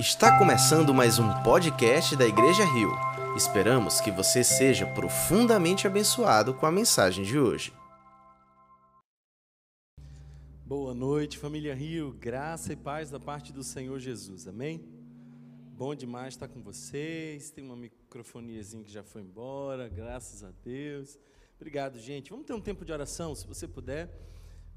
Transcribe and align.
Está 0.00 0.38
começando 0.38 0.94
mais 0.94 1.18
um 1.18 1.28
podcast 1.42 2.16
da 2.16 2.26
Igreja 2.26 2.64
Rio. 2.64 2.90
Esperamos 3.36 4.00
que 4.00 4.10
você 4.10 4.42
seja 4.42 4.86
profundamente 4.86 5.86
abençoado 5.86 6.54
com 6.54 6.64
a 6.64 6.72
mensagem 6.72 7.22
de 7.22 7.38
hoje. 7.38 7.70
Boa 10.64 10.94
noite, 10.94 11.36
família 11.36 11.74
Rio. 11.74 12.16
Graça 12.18 12.72
e 12.72 12.76
paz 12.76 13.10
da 13.10 13.20
parte 13.20 13.52
do 13.52 13.62
Senhor 13.62 13.98
Jesus. 13.98 14.48
Amém? 14.48 14.82
Bom 15.76 15.94
demais 15.94 16.32
estar 16.32 16.48
com 16.48 16.62
vocês. 16.62 17.50
Tem 17.50 17.62
uma 17.62 17.76
microfoniazinha 17.76 18.82
que 18.82 18.90
já 18.90 19.02
foi 19.02 19.20
embora, 19.20 19.86
graças 19.86 20.42
a 20.42 20.50
Deus. 20.64 21.18
Obrigado, 21.56 21.98
gente. 21.98 22.30
Vamos 22.30 22.46
ter 22.46 22.54
um 22.54 22.60
tempo 22.62 22.86
de 22.86 22.92
oração, 22.92 23.34
se 23.34 23.46
você 23.46 23.68
puder. 23.68 24.08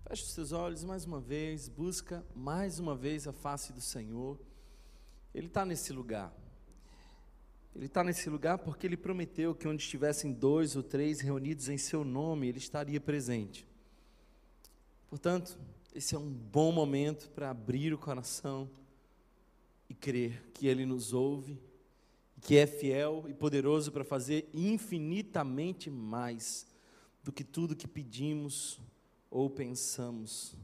Feche 0.05 0.23
os 0.23 0.33
seus 0.33 0.51
olhos 0.51 0.83
mais 0.83 1.05
uma 1.05 1.21
vez, 1.21 1.69
busca 1.69 2.25
mais 2.35 2.77
uma 2.77 2.93
vez 2.93 3.25
a 3.25 3.31
face 3.31 3.71
do 3.71 3.79
Senhor. 3.79 4.37
Ele 5.33 5.47
está 5.47 5.65
nesse 5.65 5.91
lugar. 5.91 6.33
Ele 7.75 7.87
está 7.87 8.03
nesse 8.03 8.29
lugar 8.29 8.59
porque 8.59 8.85
ele 8.85 8.95
prometeu 8.95 9.55
que 9.55 9.67
onde 9.67 9.81
estivessem 9.81 10.31
dois 10.31 10.75
ou 10.75 10.83
três 10.83 11.19
reunidos 11.19 11.69
em 11.69 11.77
seu 11.77 12.03
nome, 12.03 12.47
ele 12.47 12.59
estaria 12.59 13.01
presente. 13.01 13.67
Portanto, 15.09 15.57
esse 15.93 16.13
é 16.15 16.17
um 16.17 16.31
bom 16.31 16.71
momento 16.71 17.29
para 17.31 17.49
abrir 17.49 17.93
o 17.93 17.97
coração 17.97 18.69
e 19.89 19.93
crer 19.93 20.43
que 20.53 20.67
ele 20.67 20.85
nos 20.85 21.13
ouve, 21.13 21.59
que 22.41 22.57
é 22.57 22.67
fiel 22.67 23.25
e 23.27 23.33
poderoso 23.33 23.91
para 23.91 24.03
fazer 24.03 24.49
infinitamente 24.53 25.89
mais 25.89 26.67
do 27.23 27.31
que 27.31 27.43
tudo 27.43 27.75
que 27.75 27.87
pedimos 27.87 28.79
ou 29.31 29.49
pensamos. 29.49 30.55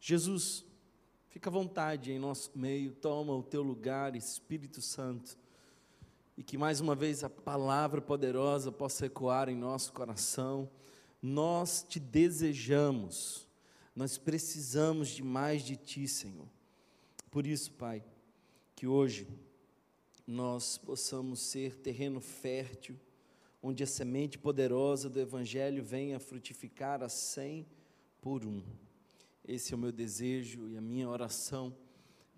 Jesus, 0.00 0.64
Fica 1.38 1.50
à 1.50 1.52
vontade 1.52 2.10
em 2.10 2.18
nosso 2.18 2.50
meio, 2.58 2.90
toma 2.90 3.32
o 3.32 3.44
teu 3.44 3.62
lugar, 3.62 4.16
Espírito 4.16 4.82
Santo, 4.82 5.38
e 6.36 6.42
que 6.42 6.58
mais 6.58 6.80
uma 6.80 6.96
vez 6.96 7.22
a 7.22 7.30
palavra 7.30 8.02
poderosa 8.02 8.72
possa 8.72 9.06
ecoar 9.06 9.48
em 9.48 9.54
nosso 9.54 9.92
coração. 9.92 10.68
Nós 11.22 11.86
te 11.88 12.00
desejamos, 12.00 13.46
nós 13.94 14.18
precisamos 14.18 15.10
de 15.10 15.22
mais 15.22 15.62
de 15.62 15.76
ti, 15.76 16.08
Senhor. 16.08 16.48
Por 17.30 17.46
isso, 17.46 17.70
Pai, 17.70 18.02
que 18.74 18.88
hoje 18.88 19.28
nós 20.26 20.76
possamos 20.76 21.38
ser 21.38 21.76
terreno 21.76 22.20
fértil, 22.20 22.98
onde 23.62 23.84
a 23.84 23.86
semente 23.86 24.36
poderosa 24.36 25.08
do 25.08 25.20
Evangelho 25.20 25.84
venha 25.84 26.18
frutificar 26.18 27.00
a 27.00 27.08
cem 27.08 27.64
por 28.20 28.44
um. 28.44 28.60
Esse 29.48 29.72
é 29.72 29.76
o 29.76 29.78
meu 29.78 29.90
desejo 29.90 30.68
e 30.68 30.76
a 30.76 30.80
minha 30.80 31.08
oração, 31.08 31.74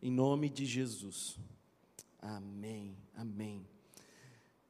em 0.01 0.13
nome 0.13 0.49
de 0.49 0.65
Jesus. 0.65 1.37
Amém, 2.21 2.97
amém. 3.17 3.67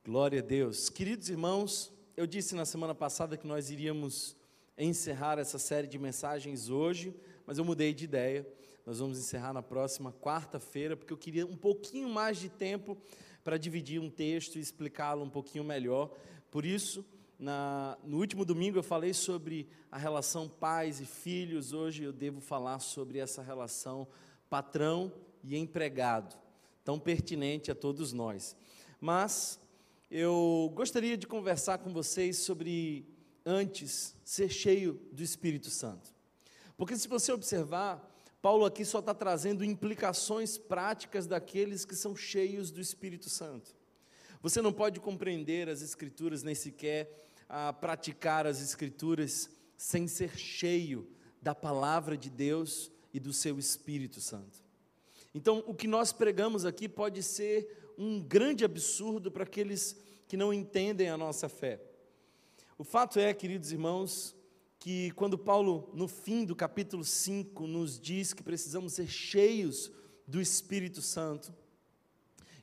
Glória 0.02 0.38
a 0.38 0.42
Deus. 0.42 0.88
Queridos 0.88 1.28
irmãos, 1.28 1.92
eu 2.16 2.26
disse 2.26 2.54
na 2.54 2.64
semana 2.64 2.94
passada 2.94 3.36
que 3.36 3.46
nós 3.46 3.68
iríamos 3.68 4.34
encerrar 4.78 5.38
essa 5.38 5.58
série 5.58 5.86
de 5.86 5.98
mensagens 5.98 6.70
hoje, 6.70 7.14
mas 7.44 7.58
eu 7.58 7.64
mudei 7.64 7.92
de 7.92 8.04
ideia. 8.04 8.50
Nós 8.86 9.00
vamos 9.00 9.18
encerrar 9.18 9.52
na 9.52 9.62
próxima 9.62 10.10
quarta-feira, 10.10 10.96
porque 10.96 11.12
eu 11.12 11.18
queria 11.18 11.44
um 11.44 11.58
pouquinho 11.58 12.08
mais 12.08 12.38
de 12.38 12.48
tempo 12.48 12.96
para 13.44 13.58
dividir 13.58 14.00
um 14.00 14.08
texto 14.08 14.56
e 14.56 14.60
explicá-lo 14.60 15.22
um 15.22 15.30
pouquinho 15.30 15.62
melhor. 15.62 16.16
Por 16.50 16.64
isso, 16.64 17.04
na, 17.40 17.96
no 18.04 18.18
último 18.18 18.44
domingo 18.44 18.78
eu 18.78 18.82
falei 18.82 19.14
sobre 19.14 19.66
a 19.90 19.96
relação 19.96 20.46
pais 20.46 21.00
e 21.00 21.06
filhos, 21.06 21.72
hoje 21.72 22.04
eu 22.04 22.12
devo 22.12 22.38
falar 22.38 22.80
sobre 22.80 23.18
essa 23.18 23.40
relação 23.40 24.06
patrão 24.50 25.10
e 25.42 25.56
empregado, 25.56 26.36
tão 26.84 26.98
pertinente 26.98 27.70
a 27.70 27.74
todos 27.74 28.12
nós. 28.12 28.54
Mas 29.00 29.58
eu 30.10 30.70
gostaria 30.74 31.16
de 31.16 31.26
conversar 31.26 31.78
com 31.78 31.94
vocês 31.94 32.36
sobre, 32.36 33.06
antes, 33.46 34.14
ser 34.22 34.50
cheio 34.50 35.00
do 35.10 35.22
Espírito 35.22 35.70
Santo. 35.70 36.14
Porque 36.76 36.94
se 36.94 37.08
você 37.08 37.32
observar, 37.32 38.06
Paulo 38.42 38.66
aqui 38.66 38.84
só 38.84 38.98
está 38.98 39.14
trazendo 39.14 39.64
implicações 39.64 40.58
práticas 40.58 41.26
daqueles 41.26 41.86
que 41.86 41.96
são 41.96 42.14
cheios 42.14 42.70
do 42.70 42.82
Espírito 42.82 43.30
Santo. 43.30 43.74
Você 44.42 44.60
não 44.60 44.72
pode 44.72 45.00
compreender 45.00 45.70
as 45.70 45.80
Escrituras 45.80 46.42
nem 46.42 46.54
sequer 46.54 47.29
a 47.52 47.72
praticar 47.72 48.46
as 48.46 48.62
Escrituras 48.62 49.50
sem 49.76 50.06
ser 50.06 50.38
cheio 50.38 51.10
da 51.42 51.52
palavra 51.52 52.16
de 52.16 52.30
Deus 52.30 52.92
e 53.12 53.18
do 53.18 53.32
seu 53.32 53.58
Espírito 53.58 54.20
Santo. 54.20 54.62
Então, 55.34 55.64
o 55.66 55.74
que 55.74 55.88
nós 55.88 56.12
pregamos 56.12 56.64
aqui 56.64 56.88
pode 56.88 57.24
ser 57.24 57.92
um 57.98 58.20
grande 58.20 58.64
absurdo 58.64 59.32
para 59.32 59.42
aqueles 59.42 59.96
que 60.28 60.36
não 60.36 60.54
entendem 60.54 61.08
a 61.08 61.16
nossa 61.16 61.48
fé. 61.48 61.82
O 62.78 62.84
fato 62.84 63.18
é, 63.18 63.34
queridos 63.34 63.72
irmãos, 63.72 64.34
que 64.78 65.10
quando 65.12 65.36
Paulo, 65.36 65.90
no 65.92 66.06
fim 66.06 66.44
do 66.44 66.54
capítulo 66.54 67.04
5, 67.04 67.66
nos 67.66 67.98
diz 67.98 68.32
que 68.32 68.44
precisamos 68.44 68.92
ser 68.92 69.08
cheios 69.08 69.90
do 70.24 70.40
Espírito 70.40 71.02
Santo, 71.02 71.52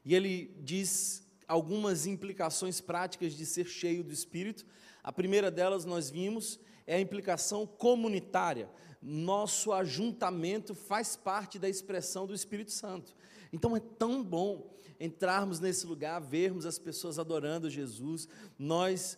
e 0.05 0.15
ele 0.15 0.55
diz 0.61 1.26
algumas 1.47 2.05
implicações 2.05 2.81
práticas 2.81 3.33
de 3.33 3.45
ser 3.45 3.65
cheio 3.65 4.03
do 4.03 4.11
Espírito. 4.11 4.65
A 5.03 5.11
primeira 5.11 5.49
delas 5.49 5.85
nós 5.85 6.09
vimos 6.09 6.59
é 6.85 6.95
a 6.95 7.01
implicação 7.01 7.65
comunitária. 7.65 8.69
Nosso 9.01 9.71
ajuntamento 9.71 10.75
faz 10.75 11.15
parte 11.15 11.57
da 11.57 11.69
expressão 11.69 12.27
do 12.27 12.33
Espírito 12.33 12.71
Santo. 12.71 13.15
Então 13.53 13.75
é 13.75 13.79
tão 13.79 14.23
bom 14.23 14.75
entrarmos 14.99 15.59
nesse 15.59 15.85
lugar, 15.85 16.19
vermos 16.19 16.65
as 16.65 16.79
pessoas 16.79 17.19
adorando 17.19 17.69
Jesus, 17.69 18.27
nós 18.57 19.17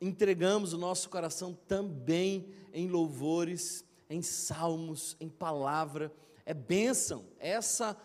entregamos 0.00 0.72
o 0.72 0.78
nosso 0.78 1.08
coração 1.10 1.56
também 1.66 2.48
em 2.72 2.88
louvores, 2.88 3.84
em 4.08 4.22
salmos, 4.22 5.16
em 5.20 5.28
palavra, 5.28 6.12
é 6.46 6.54
bênção. 6.54 7.26
Essa, 7.38 7.96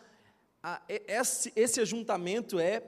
a, 0.61 0.81
esse, 0.87 1.53
esse 1.55 1.79
ajuntamento 1.79 2.59
é 2.59 2.81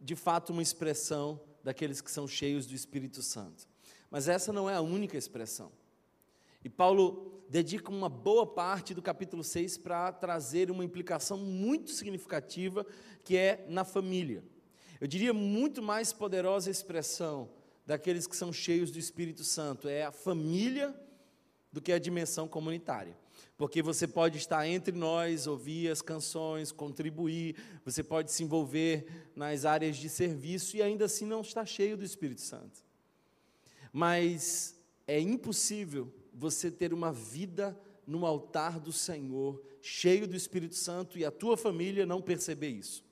de 0.00 0.14
fato 0.14 0.52
uma 0.52 0.62
expressão 0.62 1.40
daqueles 1.62 2.00
que 2.00 2.10
são 2.10 2.28
cheios 2.28 2.66
do 2.66 2.74
Espírito 2.74 3.22
Santo. 3.22 3.68
Mas 4.10 4.28
essa 4.28 4.52
não 4.52 4.68
é 4.68 4.74
a 4.74 4.80
única 4.80 5.16
expressão. 5.16 5.72
E 6.64 6.68
Paulo 6.68 7.42
dedica 7.48 7.90
uma 7.90 8.08
boa 8.08 8.46
parte 8.46 8.94
do 8.94 9.02
capítulo 9.02 9.42
6 9.42 9.78
para 9.78 10.12
trazer 10.12 10.70
uma 10.70 10.84
implicação 10.84 11.38
muito 11.38 11.90
significativa 11.90 12.84
que 13.24 13.36
é 13.36 13.64
na 13.68 13.84
família. 13.84 14.44
Eu 15.00 15.06
diria 15.06 15.32
muito 15.32 15.82
mais 15.82 16.12
poderosa 16.12 16.70
expressão 16.70 17.50
daqueles 17.84 18.26
que 18.26 18.36
são 18.36 18.52
cheios 18.52 18.90
do 18.90 18.98
Espírito 18.98 19.44
Santo 19.44 19.88
é 19.88 20.04
a 20.04 20.10
família 20.10 20.94
do 21.72 21.80
que 21.80 21.92
a 21.92 21.98
dimensão 21.98 22.48
comunitária 22.48 23.16
porque 23.56 23.82
você 23.82 24.06
pode 24.06 24.36
estar 24.36 24.66
entre 24.68 24.96
nós, 24.96 25.46
ouvir 25.46 25.90
as 25.90 26.02
canções, 26.02 26.70
contribuir, 26.70 27.56
você 27.84 28.02
pode 28.02 28.30
se 28.30 28.42
envolver 28.42 29.06
nas 29.34 29.64
áreas 29.64 29.96
de 29.96 30.08
serviço 30.08 30.76
e 30.76 30.82
ainda 30.82 31.06
assim 31.06 31.24
não 31.24 31.40
estar 31.40 31.64
cheio 31.64 31.96
do 31.96 32.04
Espírito 32.04 32.42
Santo. 32.42 32.84
Mas 33.92 34.78
é 35.06 35.18
impossível 35.18 36.12
você 36.34 36.70
ter 36.70 36.92
uma 36.92 37.10
vida 37.10 37.78
no 38.06 38.26
altar 38.26 38.78
do 38.78 38.92
Senhor, 38.92 39.62
cheio 39.80 40.28
do 40.28 40.36
Espírito 40.36 40.74
Santo, 40.74 41.18
e 41.18 41.24
a 41.24 41.30
tua 41.30 41.56
família 41.56 42.04
não 42.04 42.20
perceber 42.20 42.68
isso. 42.68 43.02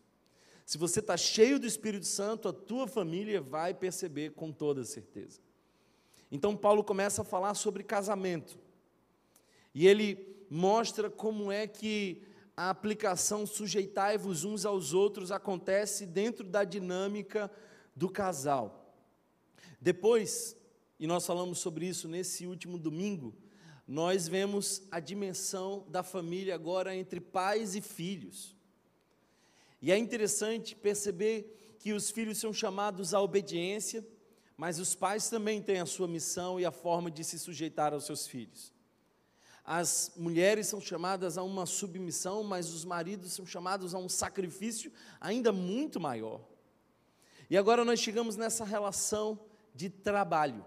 Se 0.66 0.76
você 0.76 1.00
está 1.00 1.16
cheio 1.16 1.58
do 1.58 1.66
Espírito 1.66 2.06
Santo, 2.06 2.48
a 2.48 2.52
tua 2.52 2.86
família 2.86 3.40
vai 3.40 3.72
perceber 3.72 4.32
com 4.32 4.52
toda 4.52 4.84
certeza. 4.84 5.40
Então, 6.30 6.56
Paulo 6.56 6.84
começa 6.84 7.22
a 7.22 7.24
falar 7.24 7.54
sobre 7.54 7.82
casamento. 7.82 8.58
E 9.74 9.86
ele 9.86 10.33
mostra 10.48 11.10
como 11.10 11.50
é 11.50 11.66
que 11.66 12.22
a 12.56 12.70
aplicação 12.70 13.46
sujeitai-vos 13.46 14.44
uns 14.44 14.64
aos 14.64 14.92
outros 14.92 15.32
acontece 15.32 16.06
dentro 16.06 16.44
da 16.44 16.62
dinâmica 16.62 17.50
do 17.96 18.08
casal. 18.08 18.96
Depois, 19.80 20.56
e 20.98 21.06
nós 21.06 21.26
falamos 21.26 21.58
sobre 21.58 21.86
isso 21.86 22.08
nesse 22.08 22.46
último 22.46 22.78
domingo, 22.78 23.34
nós 23.86 24.26
vemos 24.26 24.82
a 24.90 25.00
dimensão 25.00 25.84
da 25.88 26.02
família 26.02 26.54
agora 26.54 26.94
entre 26.96 27.20
pais 27.20 27.74
e 27.74 27.80
filhos. 27.80 28.56
E 29.82 29.92
é 29.92 29.98
interessante 29.98 30.74
perceber 30.74 31.76
que 31.78 31.92
os 31.92 32.10
filhos 32.10 32.38
são 32.38 32.52
chamados 32.52 33.12
à 33.12 33.20
obediência, 33.20 34.06
mas 34.56 34.78
os 34.78 34.94
pais 34.94 35.28
também 35.28 35.60
têm 35.60 35.80
a 35.80 35.86
sua 35.86 36.08
missão 36.08 36.58
e 36.58 36.64
a 36.64 36.70
forma 36.70 37.10
de 37.10 37.22
se 37.22 37.38
sujeitar 37.38 37.92
aos 37.92 38.06
seus 38.06 38.26
filhos. 38.26 38.73
As 39.64 40.12
mulheres 40.14 40.66
são 40.66 40.78
chamadas 40.78 41.38
a 41.38 41.42
uma 41.42 41.64
submissão, 41.64 42.44
mas 42.44 42.72
os 42.72 42.84
maridos 42.84 43.32
são 43.32 43.46
chamados 43.46 43.94
a 43.94 43.98
um 43.98 44.10
sacrifício 44.10 44.92
ainda 45.18 45.52
muito 45.52 45.98
maior. 45.98 46.42
E 47.48 47.56
agora 47.56 47.84
nós 47.84 47.98
chegamos 47.98 48.36
nessa 48.36 48.64
relação 48.64 49.40
de 49.74 49.88
trabalho. 49.88 50.64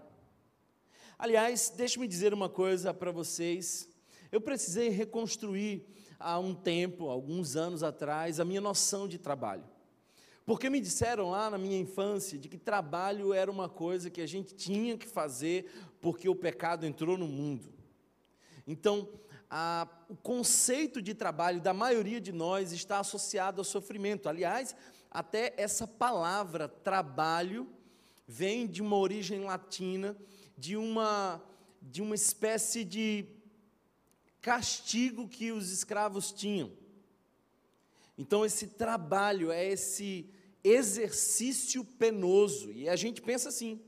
Aliás, 1.16 1.72
deixe-me 1.76 2.08
dizer 2.08 2.34
uma 2.34 2.48
coisa 2.48 2.92
para 2.92 3.12
vocês. 3.12 3.88
Eu 4.32 4.40
precisei 4.40 4.88
reconstruir 4.88 5.86
há 6.18 6.38
um 6.38 6.54
tempo, 6.54 7.08
alguns 7.08 7.54
anos 7.54 7.84
atrás, 7.84 8.40
a 8.40 8.44
minha 8.44 8.60
noção 8.60 9.06
de 9.06 9.18
trabalho. 9.18 9.64
Porque 10.44 10.68
me 10.68 10.80
disseram 10.80 11.30
lá 11.30 11.50
na 11.50 11.58
minha 11.58 11.78
infância 11.78 12.38
de 12.38 12.48
que 12.48 12.58
trabalho 12.58 13.32
era 13.32 13.50
uma 13.50 13.68
coisa 13.68 14.10
que 14.10 14.20
a 14.20 14.26
gente 14.26 14.54
tinha 14.54 14.96
que 14.96 15.06
fazer 15.06 15.70
porque 16.00 16.28
o 16.28 16.34
pecado 16.34 16.86
entrou 16.86 17.16
no 17.16 17.28
mundo. 17.28 17.77
Então, 18.68 19.08
a, 19.48 19.88
o 20.10 20.14
conceito 20.14 21.00
de 21.00 21.14
trabalho 21.14 21.58
da 21.58 21.72
maioria 21.72 22.20
de 22.20 22.32
nós 22.32 22.70
está 22.70 23.00
associado 23.00 23.62
ao 23.62 23.64
sofrimento. 23.64 24.28
Aliás, 24.28 24.76
até 25.10 25.54
essa 25.56 25.86
palavra 25.86 26.68
trabalho 26.68 27.66
vem 28.26 28.66
de 28.66 28.82
uma 28.82 28.96
origem 28.98 29.40
latina, 29.40 30.14
de 30.56 30.76
uma, 30.76 31.42
de 31.80 32.02
uma 32.02 32.14
espécie 32.14 32.84
de 32.84 33.24
castigo 34.42 35.26
que 35.26 35.50
os 35.50 35.70
escravos 35.70 36.30
tinham. 36.30 36.70
Então, 38.18 38.44
esse 38.44 38.66
trabalho 38.66 39.50
é 39.50 39.64
esse 39.64 40.28
exercício 40.62 41.82
penoso, 41.82 42.70
e 42.70 42.86
a 42.86 42.96
gente 42.96 43.22
pensa 43.22 43.48
assim. 43.48 43.80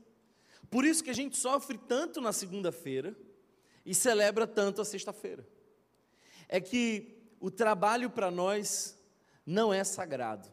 Por 0.71 0.85
isso 0.85 1.03
que 1.03 1.09
a 1.11 1.13
gente 1.13 1.37
sofre 1.37 1.77
tanto 1.77 2.19
na 2.19 2.33
segunda-feira 2.33 3.15
e 3.91 3.93
celebra 3.93 4.47
tanto 4.47 4.79
a 4.79 4.85
sexta-feira. 4.85 5.45
É 6.47 6.61
que 6.61 7.13
o 7.41 7.51
trabalho 7.51 8.09
para 8.09 8.31
nós 8.31 8.97
não 9.45 9.73
é 9.73 9.83
sagrado. 9.83 10.49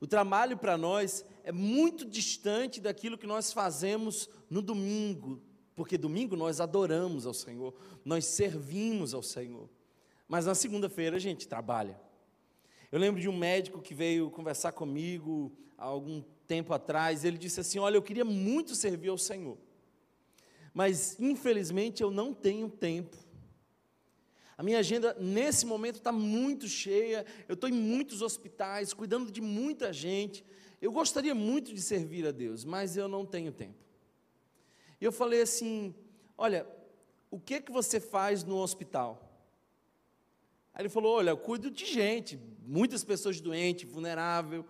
O 0.00 0.06
trabalho 0.06 0.56
para 0.58 0.76
nós 0.76 1.24
é 1.44 1.52
muito 1.52 2.04
distante 2.04 2.80
daquilo 2.80 3.16
que 3.16 3.24
nós 3.24 3.52
fazemos 3.52 4.28
no 4.50 4.60
domingo, 4.60 5.40
porque 5.76 5.96
domingo 5.96 6.34
nós 6.34 6.60
adoramos 6.60 7.24
ao 7.24 7.32
Senhor, 7.32 7.72
nós 8.04 8.24
servimos 8.24 9.14
ao 9.14 9.22
Senhor. 9.22 9.70
Mas 10.26 10.44
na 10.44 10.54
segunda-feira 10.56 11.18
a 11.18 11.20
gente 11.20 11.46
trabalha. 11.46 12.00
Eu 12.90 12.98
lembro 12.98 13.20
de 13.20 13.28
um 13.28 13.38
médico 13.38 13.80
que 13.80 13.94
veio 13.94 14.28
conversar 14.28 14.72
comigo 14.72 15.52
há 15.78 15.84
algum 15.84 16.20
tempo 16.48 16.74
atrás, 16.74 17.24
ele 17.24 17.38
disse 17.38 17.60
assim: 17.60 17.78
Olha, 17.78 17.94
eu 17.94 18.02
queria 18.02 18.24
muito 18.24 18.74
servir 18.74 19.10
ao 19.10 19.18
Senhor, 19.18 19.56
mas 20.72 21.18
infelizmente 21.18 22.02
eu 22.02 22.10
não 22.10 22.32
tenho 22.32 22.68
tempo. 22.68 23.16
A 24.56 24.62
minha 24.62 24.78
agenda 24.78 25.16
nesse 25.18 25.64
momento 25.64 25.96
está 25.96 26.12
muito 26.12 26.68
cheia, 26.68 27.24
eu 27.48 27.54
estou 27.54 27.68
em 27.68 27.72
muitos 27.72 28.20
hospitais, 28.20 28.92
cuidando 28.92 29.32
de 29.32 29.40
muita 29.40 29.92
gente. 29.92 30.44
Eu 30.82 30.92
gostaria 30.92 31.34
muito 31.34 31.72
de 31.72 31.80
servir 31.80 32.26
a 32.26 32.30
Deus, 32.30 32.64
mas 32.64 32.96
eu 32.96 33.08
não 33.08 33.24
tenho 33.24 33.52
tempo. 33.52 33.78
E 35.00 35.04
eu 35.04 35.10
falei 35.10 35.40
assim: 35.42 35.94
Olha, 36.36 36.66
o 37.30 37.40
que 37.40 37.60
que 37.60 37.72
você 37.72 37.98
faz 37.98 38.44
no 38.44 38.58
hospital? 38.58 39.30
Aí 40.74 40.82
ele 40.82 40.88
falou: 40.90 41.16
Olha, 41.16 41.30
eu 41.30 41.38
cuido 41.38 41.70
de 41.70 41.86
gente, 41.86 42.38
muitas 42.62 43.02
pessoas 43.02 43.40
doentes, 43.40 43.90
vulnerável. 43.90 44.64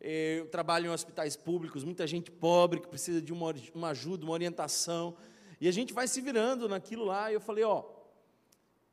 Eh, 0.00 0.40
eu 0.40 0.46
trabalho 0.48 0.86
em 0.86 0.90
hospitais 0.90 1.36
públicos, 1.36 1.84
muita 1.84 2.06
gente 2.06 2.30
pobre 2.30 2.80
que 2.80 2.88
precisa 2.88 3.22
de 3.22 3.32
uma, 3.32 3.54
uma 3.74 3.88
ajuda, 3.90 4.24
uma 4.24 4.32
orientação. 4.32 5.16
E 5.60 5.68
a 5.68 5.72
gente 5.72 5.92
vai 5.92 6.06
se 6.06 6.20
virando 6.20 6.68
naquilo 6.68 7.04
lá. 7.04 7.30
E 7.30 7.34
eu 7.34 7.40
falei: 7.40 7.64
Ó, 7.64 7.84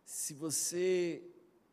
se 0.05 0.33
você 0.33 1.21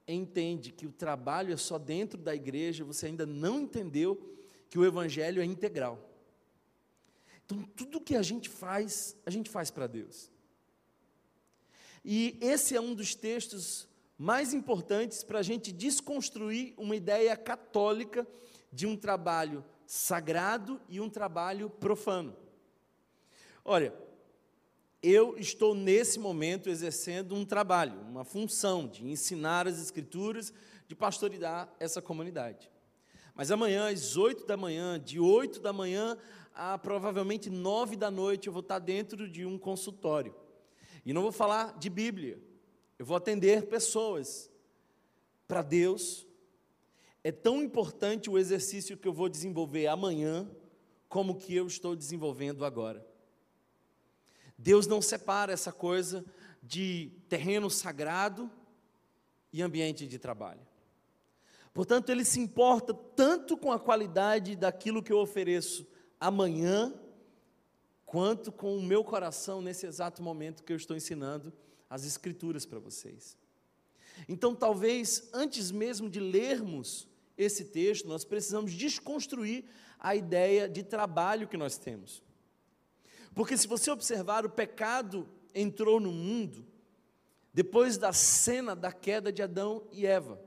entende 0.06 0.72
que 0.72 0.86
o 0.86 0.92
trabalho 0.92 1.52
é 1.52 1.56
só 1.56 1.78
dentro 1.78 2.18
da 2.18 2.34
igreja, 2.34 2.84
você 2.84 3.06
ainda 3.06 3.26
não 3.26 3.60
entendeu 3.60 4.36
que 4.68 4.78
o 4.78 4.84
evangelho 4.84 5.42
é 5.42 5.44
integral. 5.44 5.98
Então, 7.44 7.62
tudo 7.76 8.00
que 8.00 8.14
a 8.14 8.22
gente 8.22 8.48
faz, 8.48 9.16
a 9.26 9.30
gente 9.30 9.50
faz 9.50 9.70
para 9.70 9.86
Deus. 9.86 10.30
E 12.04 12.38
esse 12.40 12.76
é 12.76 12.80
um 12.80 12.94
dos 12.94 13.14
textos 13.14 13.88
mais 14.16 14.54
importantes 14.54 15.24
para 15.24 15.40
a 15.40 15.42
gente 15.42 15.72
desconstruir 15.72 16.74
uma 16.76 16.94
ideia 16.94 17.36
católica 17.36 18.26
de 18.72 18.86
um 18.86 18.96
trabalho 18.96 19.64
sagrado 19.86 20.80
e 20.88 21.00
um 21.00 21.10
trabalho 21.10 21.68
profano. 21.68 22.36
Olha, 23.64 23.92
eu 25.02 25.38
estou 25.38 25.74
nesse 25.74 26.18
momento 26.18 26.68
exercendo 26.68 27.34
um 27.34 27.44
trabalho, 27.44 27.98
uma 28.02 28.24
função 28.24 28.86
de 28.86 29.06
ensinar 29.06 29.66
as 29.66 29.80
Escrituras, 29.80 30.52
de 30.86 30.94
pastorear 30.94 31.72
essa 31.78 32.02
comunidade. 32.02 32.70
Mas 33.34 33.50
amanhã, 33.50 33.88
às 33.88 34.16
8 34.16 34.44
da 34.44 34.56
manhã, 34.56 35.00
de 35.00 35.18
8 35.18 35.60
da 35.60 35.72
manhã 35.72 36.18
a 36.54 36.76
provavelmente 36.76 37.48
9 37.48 37.96
da 37.96 38.10
noite, 38.10 38.48
eu 38.48 38.52
vou 38.52 38.60
estar 38.60 38.78
dentro 38.78 39.28
de 39.28 39.46
um 39.46 39.58
consultório. 39.58 40.34
E 41.06 41.12
não 41.12 41.22
vou 41.22 41.32
falar 41.32 41.78
de 41.78 41.88
Bíblia, 41.88 42.38
eu 42.98 43.06
vou 43.06 43.16
atender 43.16 43.66
pessoas. 43.66 44.50
Para 45.48 45.62
Deus, 45.62 46.26
é 47.24 47.32
tão 47.32 47.62
importante 47.62 48.28
o 48.28 48.38
exercício 48.38 48.96
que 48.96 49.08
eu 49.08 49.12
vou 49.12 49.28
desenvolver 49.28 49.86
amanhã, 49.86 50.48
como 51.08 51.36
que 51.36 51.54
eu 51.54 51.66
estou 51.66 51.96
desenvolvendo 51.96 52.64
agora. 52.64 53.09
Deus 54.62 54.86
não 54.86 55.00
separa 55.00 55.52
essa 55.52 55.72
coisa 55.72 56.22
de 56.62 57.10
terreno 57.30 57.70
sagrado 57.70 58.50
e 59.50 59.62
ambiente 59.62 60.06
de 60.06 60.18
trabalho. 60.18 60.60
Portanto, 61.72 62.10
ele 62.10 62.24
se 62.26 62.38
importa 62.38 62.92
tanto 62.92 63.56
com 63.56 63.72
a 63.72 63.80
qualidade 63.80 64.54
daquilo 64.54 65.02
que 65.02 65.12
eu 65.12 65.18
ofereço 65.18 65.86
amanhã, 66.20 66.92
quanto 68.04 68.52
com 68.52 68.76
o 68.76 68.82
meu 68.82 69.02
coração 69.02 69.62
nesse 69.62 69.86
exato 69.86 70.22
momento 70.22 70.62
que 70.62 70.72
eu 70.72 70.76
estou 70.76 70.96
ensinando 70.96 71.52
as 71.88 72.04
Escrituras 72.04 72.66
para 72.66 72.78
vocês. 72.78 73.38
Então, 74.28 74.54
talvez, 74.54 75.30
antes 75.32 75.70
mesmo 75.70 76.10
de 76.10 76.20
lermos 76.20 77.08
esse 77.38 77.64
texto, 77.64 78.06
nós 78.06 78.24
precisamos 78.26 78.74
desconstruir 78.74 79.64
a 79.98 80.14
ideia 80.14 80.68
de 80.68 80.82
trabalho 80.82 81.48
que 81.48 81.56
nós 81.56 81.78
temos. 81.78 82.22
Porque 83.34 83.56
se 83.56 83.66
você 83.66 83.90
observar, 83.90 84.44
o 84.44 84.50
pecado 84.50 85.28
entrou 85.54 86.00
no 86.00 86.12
mundo 86.12 86.66
depois 87.52 87.98
da 87.98 88.12
cena 88.12 88.76
da 88.76 88.92
queda 88.92 89.32
de 89.32 89.42
Adão 89.42 89.86
e 89.92 90.06
Eva. 90.06 90.40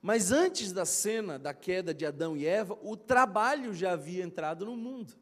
Mas 0.00 0.32
antes 0.32 0.72
da 0.72 0.84
cena 0.84 1.38
da 1.38 1.54
queda 1.54 1.94
de 1.94 2.04
Adão 2.04 2.36
e 2.36 2.46
Eva, 2.46 2.78
o 2.82 2.96
trabalho 2.96 3.74
já 3.74 3.92
havia 3.92 4.24
entrado 4.24 4.64
no 4.64 4.76
mundo. 4.76 5.14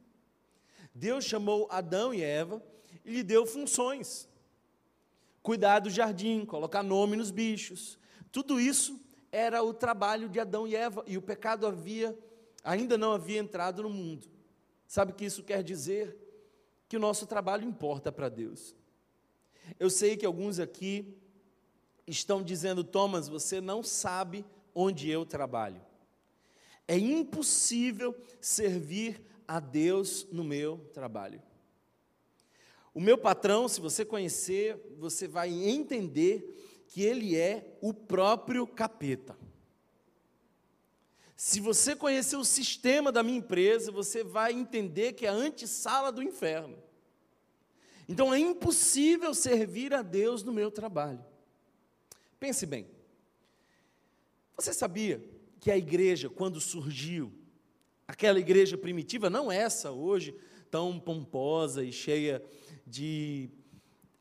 Deus 0.95 1.25
chamou 1.25 1.69
Adão 1.71 2.15
e 2.15 2.23
Eva 2.23 2.63
e 3.05 3.13
lhe 3.13 3.23
deu 3.23 3.45
funções. 3.47 4.29
Cuidar 5.43 5.81
do 5.81 5.91
jardim, 5.91 6.45
colocar 6.45 6.83
nome 6.83 7.17
nos 7.17 7.31
bichos. 7.31 7.99
Tudo 8.33 8.61
isso 8.61 9.01
era 9.31 9.63
o 9.63 9.75
trabalho 9.75 10.29
de 10.29 10.41
Adão 10.41 10.67
e 10.67 10.75
Eva 10.75 11.05
e 11.07 11.17
o 11.17 11.23
pecado 11.23 11.67
havia 11.67 12.17
ainda 12.65 12.99
não 12.99 13.13
havia 13.13 13.39
entrado 13.41 13.83
no 13.83 13.91
mundo. 13.91 14.29
Sabe 14.87 15.13
o 15.13 15.15
que 15.15 15.25
isso 15.25 15.43
quer 15.43 15.63
dizer? 15.63 16.17
Que 16.91 16.97
o 16.97 17.01
nosso 17.01 17.25
trabalho 17.25 17.65
importa 17.65 18.11
para 18.11 18.29
Deus. 18.29 18.75
Eu 19.79 19.89
sei 19.89 20.17
que 20.17 20.27
alguns 20.27 20.59
aqui 20.59 21.17
estão 22.05 22.43
dizendo, 22.43 22.83
Thomas, 22.83 23.29
você 23.29 23.61
não 23.61 23.81
sabe 23.81 24.45
onde 24.75 25.09
eu 25.09 25.25
trabalho. 25.25 25.81
É 26.89 26.99
impossível 26.99 28.21
servir 28.41 29.25
a 29.47 29.61
Deus 29.61 30.27
no 30.33 30.43
meu 30.43 30.79
trabalho. 30.93 31.41
O 32.93 33.01
meu 33.01 33.17
patrão, 33.17 33.69
se 33.69 33.81
você 33.81 34.05
conhecer, 34.05 34.77
você 34.99 35.29
vai 35.29 35.49
entender 35.49 36.85
que 36.89 37.05
ele 37.05 37.37
é 37.37 37.79
o 37.81 37.95
próprio 37.95 38.67
capeta. 38.67 39.39
Se 41.43 41.59
você 41.59 41.97
conhecer 41.97 42.37
o 42.37 42.45
sistema 42.45 43.11
da 43.11 43.23
minha 43.23 43.39
empresa, 43.39 43.91
você 43.91 44.23
vai 44.23 44.53
entender 44.53 45.15
que 45.15 45.25
é 45.25 45.31
a 45.31 45.33
antessala 45.33 46.13
do 46.13 46.23
inferno. 46.23 46.77
Então 48.07 48.35
é 48.35 48.39
impossível 48.39 49.33
servir 49.33 49.95
a 49.95 50.03
Deus 50.03 50.43
no 50.43 50.53
meu 50.53 50.71
trabalho. 50.71 51.25
Pense 52.39 52.67
bem. 52.67 52.87
Você 54.55 54.75
sabia 54.75 55.25
que 55.59 55.71
a 55.71 55.79
igreja, 55.79 56.29
quando 56.29 56.61
surgiu, 56.61 57.33
aquela 58.07 58.39
igreja 58.39 58.77
primitiva, 58.77 59.31
não 59.31 59.51
essa 59.51 59.91
hoje, 59.91 60.39
tão 60.71 61.01
pomposa 61.01 61.83
e 61.83 61.91
cheia 61.91 62.45
de 62.87 63.49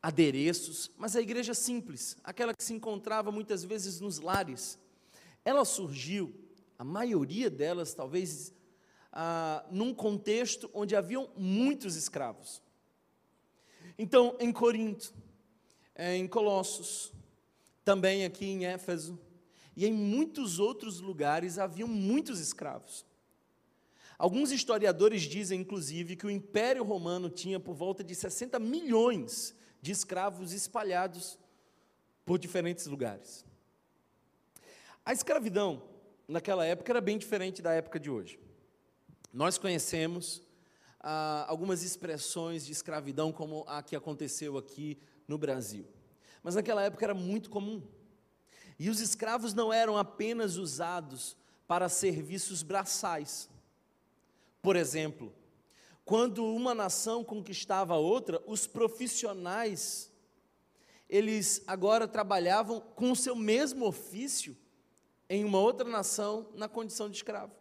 adereços, 0.02 0.90
mas 0.96 1.14
a 1.14 1.20
igreja 1.20 1.52
simples, 1.52 2.16
aquela 2.24 2.54
que 2.54 2.64
se 2.64 2.72
encontrava 2.72 3.30
muitas 3.30 3.62
vezes 3.62 4.00
nos 4.00 4.20
lares, 4.20 4.78
ela 5.44 5.66
surgiu 5.66 6.39
a 6.80 6.84
maioria 6.84 7.50
delas 7.50 7.92
talvez 7.92 8.54
ah, 9.12 9.66
num 9.70 9.92
contexto 9.92 10.70
onde 10.72 10.96
haviam 10.96 11.28
muitos 11.36 11.94
escravos. 11.94 12.62
Então, 13.98 14.34
em 14.40 14.50
Corinto, 14.50 15.12
eh, 15.94 16.16
em 16.16 16.26
Colossos, 16.26 17.12
também 17.84 18.24
aqui 18.24 18.46
em 18.46 18.64
Éfeso, 18.64 19.20
e 19.76 19.84
em 19.84 19.92
muitos 19.92 20.58
outros 20.58 21.00
lugares 21.00 21.58
haviam 21.58 21.86
muitos 21.86 22.40
escravos. 22.40 23.04
Alguns 24.16 24.50
historiadores 24.50 25.20
dizem, 25.24 25.60
inclusive, 25.60 26.16
que 26.16 26.26
o 26.26 26.30
Império 26.30 26.82
Romano 26.82 27.28
tinha 27.28 27.60
por 27.60 27.74
volta 27.74 28.02
de 28.02 28.14
60 28.14 28.58
milhões 28.58 29.54
de 29.82 29.92
escravos 29.92 30.54
espalhados 30.54 31.38
por 32.24 32.38
diferentes 32.38 32.86
lugares. 32.86 33.44
A 35.04 35.12
escravidão, 35.12 35.99
naquela 36.30 36.64
época, 36.64 36.92
era 36.92 37.00
bem 37.00 37.18
diferente 37.18 37.60
da 37.60 37.72
época 37.72 37.98
de 37.98 38.08
hoje. 38.08 38.38
Nós 39.32 39.58
conhecemos 39.58 40.42
ah, 41.00 41.44
algumas 41.48 41.82
expressões 41.82 42.64
de 42.64 42.72
escravidão, 42.72 43.32
como 43.32 43.64
a 43.66 43.82
que 43.82 43.96
aconteceu 43.96 44.56
aqui 44.56 44.98
no 45.26 45.36
Brasil. 45.36 45.86
Mas 46.42 46.54
naquela 46.54 46.82
época 46.82 47.04
era 47.04 47.14
muito 47.14 47.50
comum. 47.50 47.82
E 48.78 48.88
os 48.88 49.00
escravos 49.00 49.52
não 49.52 49.72
eram 49.72 49.98
apenas 49.98 50.56
usados 50.56 51.36
para 51.66 51.88
serviços 51.88 52.62
braçais. 52.62 53.50
Por 54.62 54.76
exemplo, 54.76 55.34
quando 56.04 56.44
uma 56.44 56.74
nação 56.74 57.24
conquistava 57.24 57.96
outra, 57.96 58.42
os 58.46 58.66
profissionais 58.66 60.10
eles 61.08 61.62
agora 61.66 62.06
trabalhavam 62.06 62.80
com 62.80 63.10
o 63.10 63.16
seu 63.16 63.34
mesmo 63.34 63.84
ofício 63.84 64.56
em 65.30 65.44
uma 65.44 65.60
outra 65.60 65.88
nação 65.88 66.48
na 66.56 66.68
condição 66.68 67.08
de 67.08 67.16
escravo. 67.16 67.54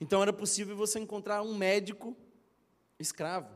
Então 0.00 0.22
era 0.22 0.32
possível 0.32 0.74
você 0.74 0.98
encontrar 0.98 1.42
um 1.42 1.54
médico 1.54 2.16
escravo. 2.98 3.54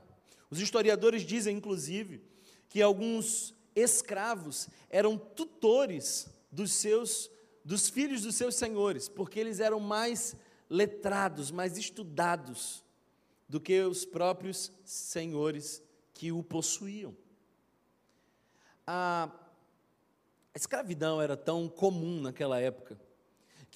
Os 0.50 0.60
historiadores 0.60 1.22
dizem, 1.22 1.56
inclusive, 1.56 2.22
que 2.68 2.82
alguns 2.82 3.54
escravos 3.74 4.68
eram 4.90 5.16
tutores 5.16 6.28
dos 6.52 6.70
seus 6.72 7.30
dos 7.64 7.88
filhos 7.88 8.22
dos 8.22 8.36
seus 8.36 8.54
senhores, 8.54 9.08
porque 9.08 9.40
eles 9.40 9.58
eram 9.58 9.80
mais 9.80 10.36
letrados, 10.70 11.50
mais 11.50 11.76
estudados 11.76 12.84
do 13.48 13.60
que 13.60 13.80
os 13.80 14.04
próprios 14.04 14.70
senhores 14.84 15.82
que 16.14 16.30
o 16.30 16.44
possuíam. 16.44 17.16
A 18.86 19.28
escravidão 20.56 21.20
era 21.20 21.36
tão 21.36 21.68
comum 21.68 22.20
naquela 22.20 22.58
época 22.60 22.98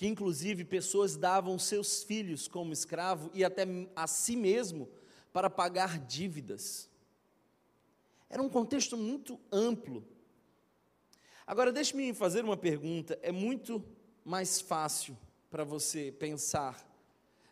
que 0.00 0.06
inclusive 0.06 0.64
pessoas 0.64 1.14
davam 1.14 1.58
seus 1.58 2.02
filhos 2.02 2.48
como 2.48 2.72
escravo 2.72 3.30
e 3.34 3.44
até 3.44 3.66
a 3.94 4.06
si 4.06 4.34
mesmo 4.34 4.88
para 5.30 5.50
pagar 5.50 5.98
dívidas. 5.98 6.88
Era 8.30 8.42
um 8.42 8.48
contexto 8.48 8.96
muito 8.96 9.38
amplo. 9.52 10.02
Agora, 11.46 11.70
deixe-me 11.70 12.14
fazer 12.14 12.44
uma 12.44 12.56
pergunta. 12.56 13.18
É 13.20 13.30
muito 13.30 13.84
mais 14.24 14.58
fácil 14.58 15.18
para 15.50 15.64
você 15.64 16.10
pensar 16.12 16.82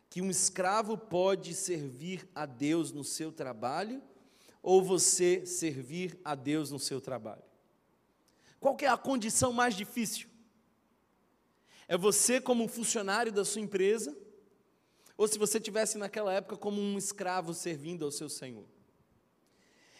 que 0.08 0.22
um 0.22 0.30
escravo 0.30 0.96
pode 0.96 1.52
servir 1.52 2.26
a 2.34 2.46
Deus 2.46 2.92
no 2.92 3.04
seu 3.04 3.30
trabalho 3.30 4.02
ou 4.62 4.82
você 4.82 5.44
servir 5.44 6.18
a 6.24 6.34
Deus 6.34 6.70
no 6.70 6.78
seu 6.78 6.98
trabalho? 6.98 7.47
Qual 8.60 8.76
é 8.80 8.86
a 8.86 8.96
condição 8.96 9.52
mais 9.52 9.74
difícil? 9.74 10.28
É 11.86 11.96
você 11.96 12.40
como 12.40 12.68
funcionário 12.68 13.32
da 13.32 13.44
sua 13.44 13.62
empresa, 13.62 14.16
ou 15.16 15.26
se 15.26 15.38
você 15.38 15.58
tivesse 15.58 15.96
naquela 15.96 16.32
época 16.32 16.56
como 16.56 16.80
um 16.80 16.98
escravo 16.98 17.54
servindo 17.54 18.04
ao 18.04 18.10
seu 18.10 18.28
senhor. 18.28 18.66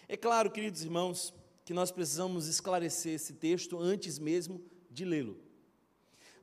É 0.07 0.17
claro, 0.17 0.50
queridos 0.50 0.83
irmãos, 0.83 1.35
que 1.65 1.75
nós 1.75 1.91
precisamos 1.91 2.47
esclarecer 2.47 3.15
esse 3.15 3.35
texto 3.35 3.79
antes 3.79 4.19
mesmo 4.19 4.65
de 4.91 5.05
lê-lo. 5.05 5.38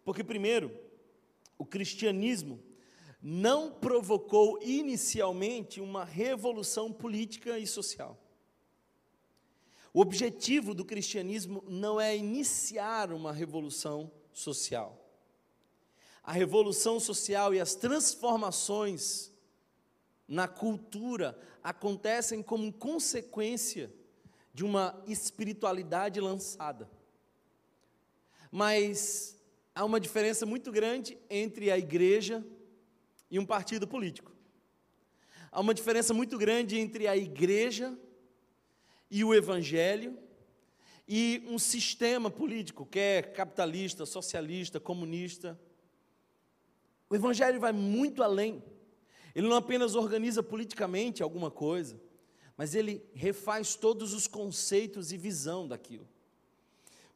Porque 0.03 0.23
primeiro, 0.23 0.71
o 1.57 1.65
cristianismo 1.65 2.61
não 3.21 3.71
provocou 3.71 4.59
inicialmente 4.61 5.81
uma 5.81 6.05
revolução 6.05 6.93
política 6.93 7.57
e 7.57 7.65
social. 7.65 8.21
O 9.95 10.01
objetivo 10.01 10.75
do 10.75 10.85
cristianismo 10.85 11.63
não 11.67 11.99
é 11.99 12.15
iniciar 12.15 13.11
uma 13.11 13.33
revolução 13.33 14.11
social 14.31 15.05
a 16.25 16.31
revolução 16.31 16.99
social 16.99 17.53
e 17.53 17.59
as 17.59 17.75
transformações 17.75 19.31
na 20.27 20.47
cultura 20.47 21.39
acontecem 21.63 22.41
como 22.41 22.73
consequência 22.73 23.93
de 24.51 24.65
uma 24.65 24.99
espiritualidade 25.05 26.19
lançada. 26.19 26.89
Mas 28.51 29.39
há 29.75 29.85
uma 29.85 29.99
diferença 29.99 30.47
muito 30.47 30.71
grande 30.71 31.15
entre 31.29 31.69
a 31.69 31.77
igreja 31.77 32.43
e 33.29 33.37
um 33.37 33.45
partido 33.45 33.87
político. 33.87 34.31
Há 35.51 35.59
uma 35.59 35.75
diferença 35.75 36.11
muito 36.11 36.39
grande 36.39 36.79
entre 36.79 37.07
a 37.07 37.15
igreja 37.15 37.95
e 39.09 39.23
o 39.23 39.33
evangelho 39.33 40.17
e 41.07 41.43
um 41.47 41.59
sistema 41.59 42.31
político, 42.31 42.85
quer 42.85 43.33
capitalista, 43.33 44.05
socialista, 44.05 44.79
comunista, 44.79 45.59
o 47.09 47.15
Evangelho 47.15 47.59
vai 47.59 47.71
muito 47.71 48.23
além. 48.23 48.63
Ele 49.35 49.47
não 49.47 49.55
apenas 49.55 49.95
organiza 49.95 50.41
politicamente 50.41 51.21
alguma 51.21 51.51
coisa, 51.51 51.99
mas 52.57 52.73
ele 52.73 53.05
refaz 53.13 53.75
todos 53.75 54.13
os 54.13 54.27
conceitos 54.27 55.11
e 55.11 55.17
visão 55.17 55.67
daquilo. 55.67 56.07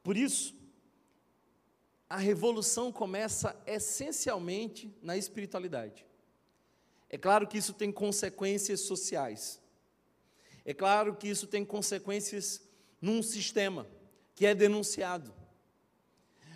Por 0.04 0.16
isso, 0.16 0.56
a 2.10 2.18
revolução 2.18 2.92
começa 2.92 3.60
essencialmente 3.66 4.94
na 5.02 5.18
espiritualidade. 5.18 6.06
É 7.10 7.18
claro 7.18 7.48
que 7.48 7.58
isso 7.58 7.74
tem 7.74 7.92
consequências 7.92 8.82
sociais. 8.82 9.60
É 10.70 10.74
claro 10.76 11.16
que 11.16 11.28
isso 11.28 11.48
tem 11.48 11.66
consequências 11.66 12.62
num 13.02 13.24
sistema 13.24 13.88
que 14.36 14.46
é 14.46 14.54
denunciado. 14.54 15.34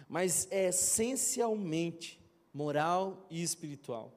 Mas 0.08 0.48
é 0.51 0.67
essencialmente 0.67 2.24
moral 2.53 3.25
e 3.27 3.41
espiritual. 3.41 4.13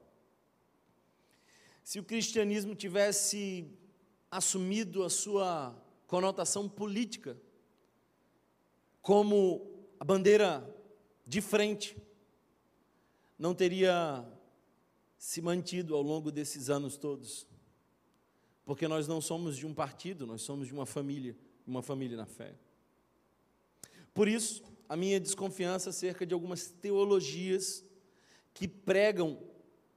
Se 1.83 1.99
o 1.99 2.03
cristianismo 2.03 2.75
tivesse 2.75 3.71
assumido 4.29 5.03
a 5.03 5.09
sua 5.09 5.75
conotação 6.05 6.69
política 6.69 7.35
como 9.01 9.89
a 9.99 10.05
bandeira 10.05 10.63
de 11.25 11.41
frente, 11.41 11.97
não 13.35 13.55
teria 13.55 14.23
se 15.17 15.41
mantido 15.41 15.95
ao 15.95 16.03
longo 16.03 16.31
desses 16.31 16.69
anos 16.69 16.97
todos. 16.97 17.47
Porque 18.67 18.85
nós 18.85 19.07
não 19.07 19.21
somos 19.21 19.55
de 19.55 19.65
um 19.65 19.73
partido, 19.73 20.27
nós 20.27 20.41
somos 20.41 20.67
de 20.67 20.73
uma 20.73 20.85
família, 20.85 21.37
uma 21.65 21.81
família 21.81 22.17
na 22.17 22.25
fé. 22.25 22.53
Por 24.13 24.27
isso, 24.27 24.61
a 24.89 24.97
minha 24.97 25.21
desconfiança 25.21 25.89
acerca 25.89 26.25
de 26.25 26.33
algumas 26.33 26.69
teologias 26.69 27.85
que 28.53 28.67
pregam 28.67 29.39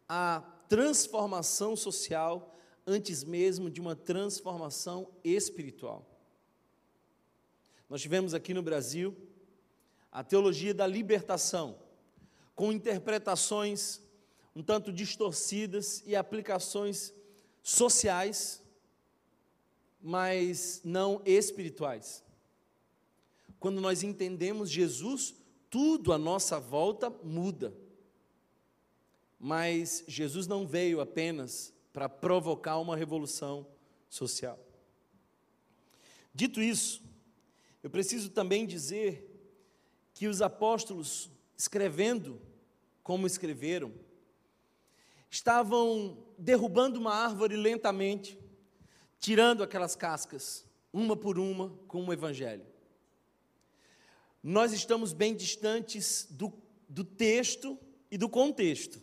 a 0.09 0.41
transformação 0.69 1.75
social 1.75 2.57
antes 2.87 3.25
mesmo 3.25 3.69
de 3.69 3.81
uma 3.81 3.97
transformação 3.97 5.11
espiritual. 5.25 6.09
Nós 7.89 8.01
tivemos 8.01 8.35
aqui 8.35 8.55
no 8.55 8.63
Brasil 8.63 9.17
a 10.13 10.23
teologia 10.23 10.73
da 10.73 10.87
libertação, 10.87 11.77
com 12.55 12.71
interpretações 12.71 14.01
um 14.55 14.63
tanto 14.63 14.93
distorcidas 14.93 16.05
e 16.07 16.15
aplicações 16.15 17.13
sociais, 17.63 18.63
mas 20.01 20.81
não 20.85 21.21
espirituais. 21.25 22.25
Quando 23.59 23.81
nós 23.81 24.03
entendemos 24.03 24.71
Jesus, 24.71 25.35
tudo 25.69 26.13
à 26.13 26.19
nossa 26.19 26.59
volta 26.59 27.11
muda. 27.23 27.75
Mas 29.39 30.05
Jesus 30.09 30.47
não 30.47 30.67
veio 30.67 31.01
apenas 31.01 31.73
para 31.93 32.09
provocar 32.09 32.79
uma 32.79 32.97
revolução 32.97 33.67
social. 34.09 34.59
Dito 36.35 36.61
isso, 36.61 37.03
eu 37.83 37.91
preciso 37.91 38.31
também 38.31 38.67
dizer 38.67 39.27
que 40.15 40.27
os 40.27 40.43
apóstolos, 40.43 41.31
escrevendo 41.57 42.41
como 43.03 43.27
escreveram, 43.27 43.93
estavam 45.31 46.19
derrubando 46.37 46.99
uma 46.99 47.15
árvore 47.15 47.57
lentamente, 47.57 48.39
tirando 49.19 49.63
aquelas 49.63 49.95
cascas, 49.95 50.67
uma 50.93 51.17
por 51.17 51.39
uma, 51.39 51.71
com 51.87 52.05
o 52.05 52.13
Evangelho. 52.13 52.67
Nós 54.43 54.73
estamos 54.73 55.13
bem 55.13 55.35
distantes 55.35 56.27
do, 56.31 56.53
do 56.89 57.05
texto 57.05 57.79
e 58.11 58.19
do 58.19 58.29
contexto. 58.29 59.01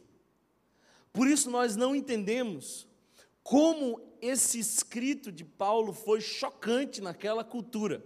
Por 1.13 1.27
isso 1.27 1.49
nós 1.49 1.75
não 1.75 1.95
entendemos 1.95 2.87
como 3.41 4.01
esse 4.21 4.59
escrito 4.59 5.31
de 5.31 5.45
Paulo 5.45 5.93
foi 5.93 6.19
chocante 6.19 6.99
naquela 6.99 7.43
cultura. 7.43 8.03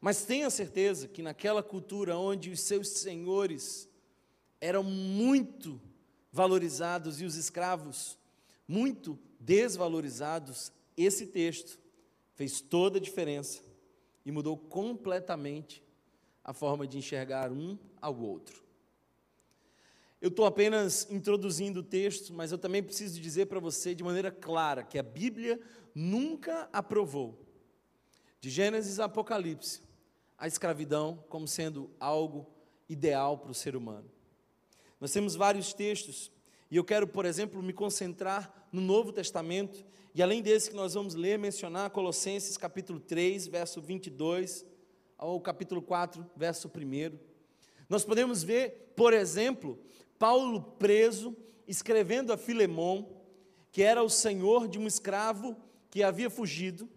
Mas 0.00 0.24
tenha 0.24 0.48
certeza 0.48 1.08
que 1.08 1.20
naquela 1.20 1.62
cultura 1.62 2.16
onde 2.16 2.50
os 2.50 2.60
seus 2.60 2.88
senhores 2.88 3.88
eram 4.60 4.82
muito 4.82 5.80
valorizados 6.36 7.18
e 7.22 7.24
os 7.24 7.34
escravos 7.34 8.18
muito 8.68 9.18
desvalorizados, 9.40 10.70
esse 10.94 11.26
texto 11.26 11.80
fez 12.34 12.60
toda 12.60 12.98
a 12.98 13.00
diferença 13.00 13.62
e 14.22 14.30
mudou 14.30 14.54
completamente 14.58 15.82
a 16.44 16.52
forma 16.52 16.86
de 16.86 16.98
enxergar 16.98 17.50
um 17.50 17.78
ao 18.02 18.20
outro. 18.20 18.62
Eu 20.20 20.28
estou 20.28 20.44
apenas 20.44 21.10
introduzindo 21.10 21.80
o 21.80 21.82
texto, 21.82 22.34
mas 22.34 22.52
eu 22.52 22.58
também 22.58 22.82
preciso 22.82 23.18
dizer 23.18 23.46
para 23.46 23.58
você 23.58 23.94
de 23.94 24.04
maneira 24.04 24.30
clara 24.30 24.82
que 24.82 24.98
a 24.98 25.02
Bíblia 25.02 25.58
nunca 25.94 26.68
aprovou, 26.70 27.46
de 28.40 28.50
Gênesis 28.50 29.00
a 29.00 29.06
Apocalipse, 29.06 29.80
a 30.36 30.46
escravidão 30.46 31.24
como 31.30 31.48
sendo 31.48 31.90
algo 31.98 32.46
ideal 32.90 33.38
para 33.38 33.50
o 33.50 33.54
ser 33.54 33.74
humano. 33.74 34.15
Nós 35.00 35.12
temos 35.12 35.36
vários 35.36 35.74
textos, 35.74 36.30
e 36.70 36.76
eu 36.76 36.84
quero, 36.84 37.06
por 37.06 37.24
exemplo, 37.24 37.62
me 37.62 37.72
concentrar 37.72 38.68
no 38.72 38.80
Novo 38.80 39.12
Testamento, 39.12 39.84
e 40.14 40.22
além 40.22 40.40
desse 40.40 40.70
que 40.70 40.76
nós 40.76 40.94
vamos 40.94 41.14
ler, 41.14 41.38
mencionar 41.38 41.90
Colossenses 41.90 42.56
capítulo 42.56 42.98
3, 42.98 43.46
verso 43.46 43.82
22, 43.82 44.64
ao 45.18 45.38
capítulo 45.40 45.82
4, 45.82 46.24
verso 46.34 46.68
1. 46.68 47.18
Nós 47.88 48.04
podemos 48.04 48.42
ver, 48.42 48.92
por 48.96 49.12
exemplo, 49.12 49.78
Paulo 50.18 50.62
preso, 50.78 51.36
escrevendo 51.68 52.32
a 52.32 52.38
Filemon, 52.38 53.04
que 53.70 53.82
era 53.82 54.02
o 54.02 54.08
senhor 54.08 54.66
de 54.66 54.78
um 54.78 54.86
escravo 54.86 55.56
que 55.90 56.02
havia 56.02 56.30
fugido. 56.30 56.88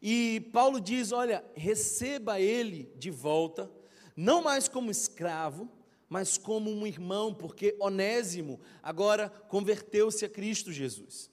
E 0.00 0.48
Paulo 0.52 0.80
diz: 0.80 1.10
Olha, 1.10 1.44
receba 1.54 2.40
ele 2.40 2.92
de 2.96 3.10
volta, 3.10 3.70
não 4.16 4.42
mais 4.42 4.68
como 4.68 4.90
escravo, 4.90 5.68
mas 6.08 6.38
como 6.38 6.70
um 6.70 6.86
irmão, 6.86 7.34
porque 7.34 7.76
Onésimo 7.80 8.60
agora 8.82 9.28
converteu-se 9.28 10.24
a 10.24 10.28
Cristo 10.28 10.72
Jesus. 10.72 11.30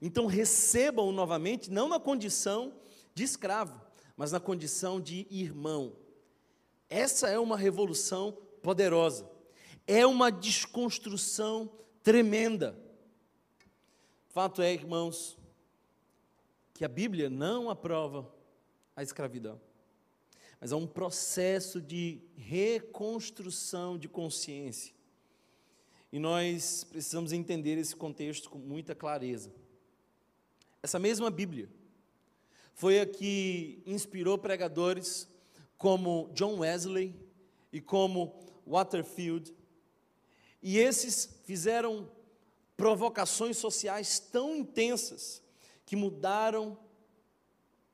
Então 0.00 0.26
recebam-o 0.26 1.12
novamente, 1.12 1.70
não 1.70 1.88
na 1.88 2.00
condição 2.00 2.72
de 3.14 3.24
escravo, 3.24 3.80
mas 4.16 4.32
na 4.32 4.40
condição 4.40 5.00
de 5.00 5.26
irmão. 5.30 5.96
Essa 6.88 7.28
é 7.28 7.38
uma 7.38 7.56
revolução 7.56 8.36
poderosa 8.62 9.38
é 9.88 10.06
uma 10.06 10.30
desconstrução 10.30 11.72
tremenda. 12.02 12.78
Fato 14.28 14.60
é, 14.60 14.72
irmãos, 14.72 15.38
que 16.74 16.84
a 16.84 16.88
Bíblia 16.88 17.30
não 17.30 17.70
aprova 17.70 18.30
a 18.94 19.02
escravidão, 19.02 19.58
mas 20.60 20.72
é 20.72 20.76
um 20.76 20.86
processo 20.86 21.80
de 21.80 22.20
reconstrução 22.36 23.98
de 23.98 24.08
consciência. 24.08 24.94
E 26.12 26.18
nós 26.18 26.84
precisamos 26.84 27.32
entender 27.32 27.78
esse 27.78 27.94
contexto 27.94 28.48
com 28.50 28.58
muita 28.58 28.94
clareza. 28.94 29.52
Essa 30.82 30.98
mesma 30.98 31.30
Bíblia 31.30 31.68
foi 32.74 33.00
a 33.00 33.06
que 33.06 33.82
inspirou 33.84 34.38
pregadores 34.38 35.28
como 35.76 36.30
John 36.32 36.58
Wesley 36.58 37.14
e 37.72 37.80
como 37.80 38.34
Waterfield 38.66 39.54
e 40.62 40.78
esses 40.78 41.38
fizeram 41.44 42.10
provocações 42.76 43.56
sociais 43.56 44.18
tão 44.18 44.56
intensas 44.56 45.42
que 45.86 45.96
mudaram 45.96 46.78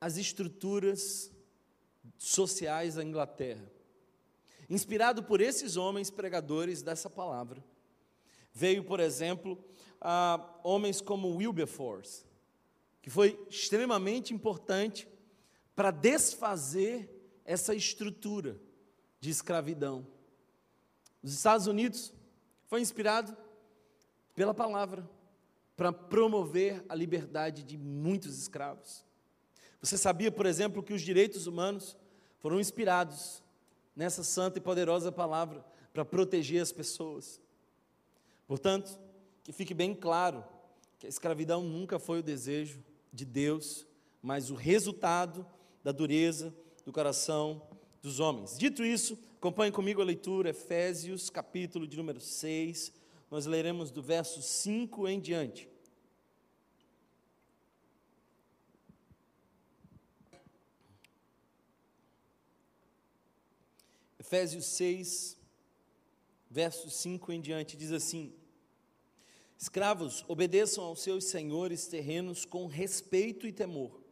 as 0.01 0.17
estruturas 0.17 1.31
sociais 2.19 2.95
da 2.95 3.05
Inglaterra. 3.05 3.71
Inspirado 4.69 5.23
por 5.23 5.41
esses 5.41 5.77
homens 5.77 6.11
pregadores 6.11 6.83
dessa 6.83 7.11
palavra, 7.11 7.63
veio, 8.53 8.85
por 8.85 9.01
exemplo, 9.01 9.63
a 10.01 10.59
homens 10.63 11.01
como 11.01 11.35
Wilberforce, 11.37 12.25
que 13.03 13.11
foi 13.11 13.39
extremamente 13.49 14.33
importante 14.33 15.09
para 15.75 15.91
desfazer 15.91 17.11
essa 17.45 17.75
estrutura 17.75 18.59
de 19.21 19.31
escravidão. 19.31 20.07
Os 21.23 21.33
Estados 21.33 21.67
Unidos 21.67 22.13
foi 22.67 22.81
inspirado 22.81 23.37
pela 24.35 24.55
palavra 24.55 25.09
para 25.77 25.93
promover 25.93 26.85
a 26.89 26.95
liberdade 26.95 27.63
de 27.63 27.77
muitos 27.77 28.39
escravos. 28.39 29.05
Você 29.81 29.99
sabia, 29.99 30.31
por 30.31 30.47
exemplo, 30.47 30.83
que 30.83 30.95
os 30.95 31.03
direitos 31.03 31.47
humanos 31.47 31.97
foram 32.45 32.61
inspirados 32.61 33.43
nessa 33.97 34.23
santa 34.23 34.59
e 34.59 34.61
poderosa 34.61 35.11
palavra 35.11 35.65
para 35.95 36.05
proteger 36.05 36.61
as 36.61 36.71
pessoas. 36.71 37.41
Portanto, 38.47 39.01
que 39.43 39.51
fique 39.51 39.73
bem 39.73 39.95
claro 39.95 40.45
que 40.99 41.07
a 41.07 41.09
escravidão 41.09 41.63
nunca 41.63 41.99
foi 41.99 42.19
o 42.19 42.23
desejo 42.23 42.85
de 43.11 43.25
Deus, 43.25 43.87
mas 44.21 44.51
o 44.51 44.55
resultado 44.55 45.47
da 45.83 45.91
dureza 45.91 46.55
do 46.85 46.93
coração 46.93 47.63
dos 48.03 48.21
homens. 48.21 48.59
Dito 48.59 48.85
isso, 48.85 49.19
acompanhe 49.39 49.73
comigo 49.73 50.03
a 50.03 50.05
leitura, 50.05 50.51
Efésios, 50.51 51.31
capítulo 51.31 51.87
de 51.87 51.97
número 51.97 52.21
6. 52.21 52.93
Nós 53.31 53.47
leremos 53.47 53.91
do 53.91 54.03
verso 54.03 54.43
5 54.43 55.09
em 55.09 55.19
diante. 55.19 55.67
Efésios 64.35 64.65
6, 64.65 65.37
verso 66.51 66.91
5 66.91 67.31
em 67.31 67.41
diante, 67.41 67.77
diz 67.77 67.93
assim: 67.93 68.35
Escravos, 69.57 70.25
obedeçam 70.27 70.83
aos 70.83 71.03
seus 71.03 71.27
senhores 71.27 71.87
terrenos 71.87 72.45
com 72.45 72.67
respeito 72.67 73.47
e 73.47 73.53
temor 73.53 74.03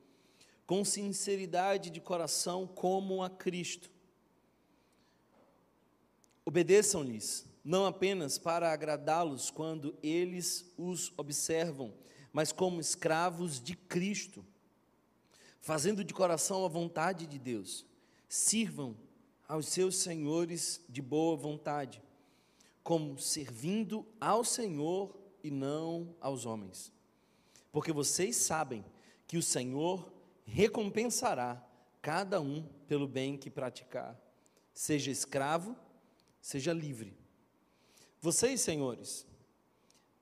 com 0.64 0.85
sinceridade 0.85 1.90
de 1.90 2.00
coração, 2.00 2.68
como 2.68 3.20
a 3.20 3.28
Cristo. 3.28 3.90
Obedeçam-lhes, 6.44 7.44
não 7.64 7.85
apenas 7.85 8.38
para 8.38 8.72
agradá-los 8.72 9.50
quando 9.50 9.92
eles 10.04 10.72
os 10.78 11.12
observam, 11.16 11.92
mas 12.32 12.52
como 12.52 12.80
escravos 12.80 13.61
de 13.61 13.74
Cristo, 13.74 14.46
fazendo 15.61 16.04
de 16.04 16.14
coração 16.14 16.64
a 16.64 16.68
vontade 16.68 17.26
de 17.26 17.40
Deus. 17.40 17.85
Sirvam 18.28 18.96
aos 19.53 19.69
seus 19.69 19.97
senhores 19.97 20.81
de 20.88 21.03
boa 21.03 21.37
vontade, 21.37 22.03
como 22.83 23.19
servindo 23.19 24.07
ao 24.19 24.43
Senhor 24.43 25.15
e 25.45 25.51
não 25.51 26.17
aos 26.23 26.47
homens. 26.47 26.91
Porque 27.71 27.93
vocês 27.93 28.35
sabem 28.35 28.83
que 29.27 29.37
o 29.37 29.43
Senhor 29.43 30.11
recompensará 30.47 31.62
cada 32.01 32.41
um 32.41 32.67
pelo 32.88 33.07
bem 33.07 33.37
que 33.37 33.51
praticar, 33.51 34.19
seja 34.73 35.11
escravo, 35.11 35.77
seja 36.41 36.73
livre. 36.73 37.15
Vocês, 38.23 38.59
senhores, 38.62 39.27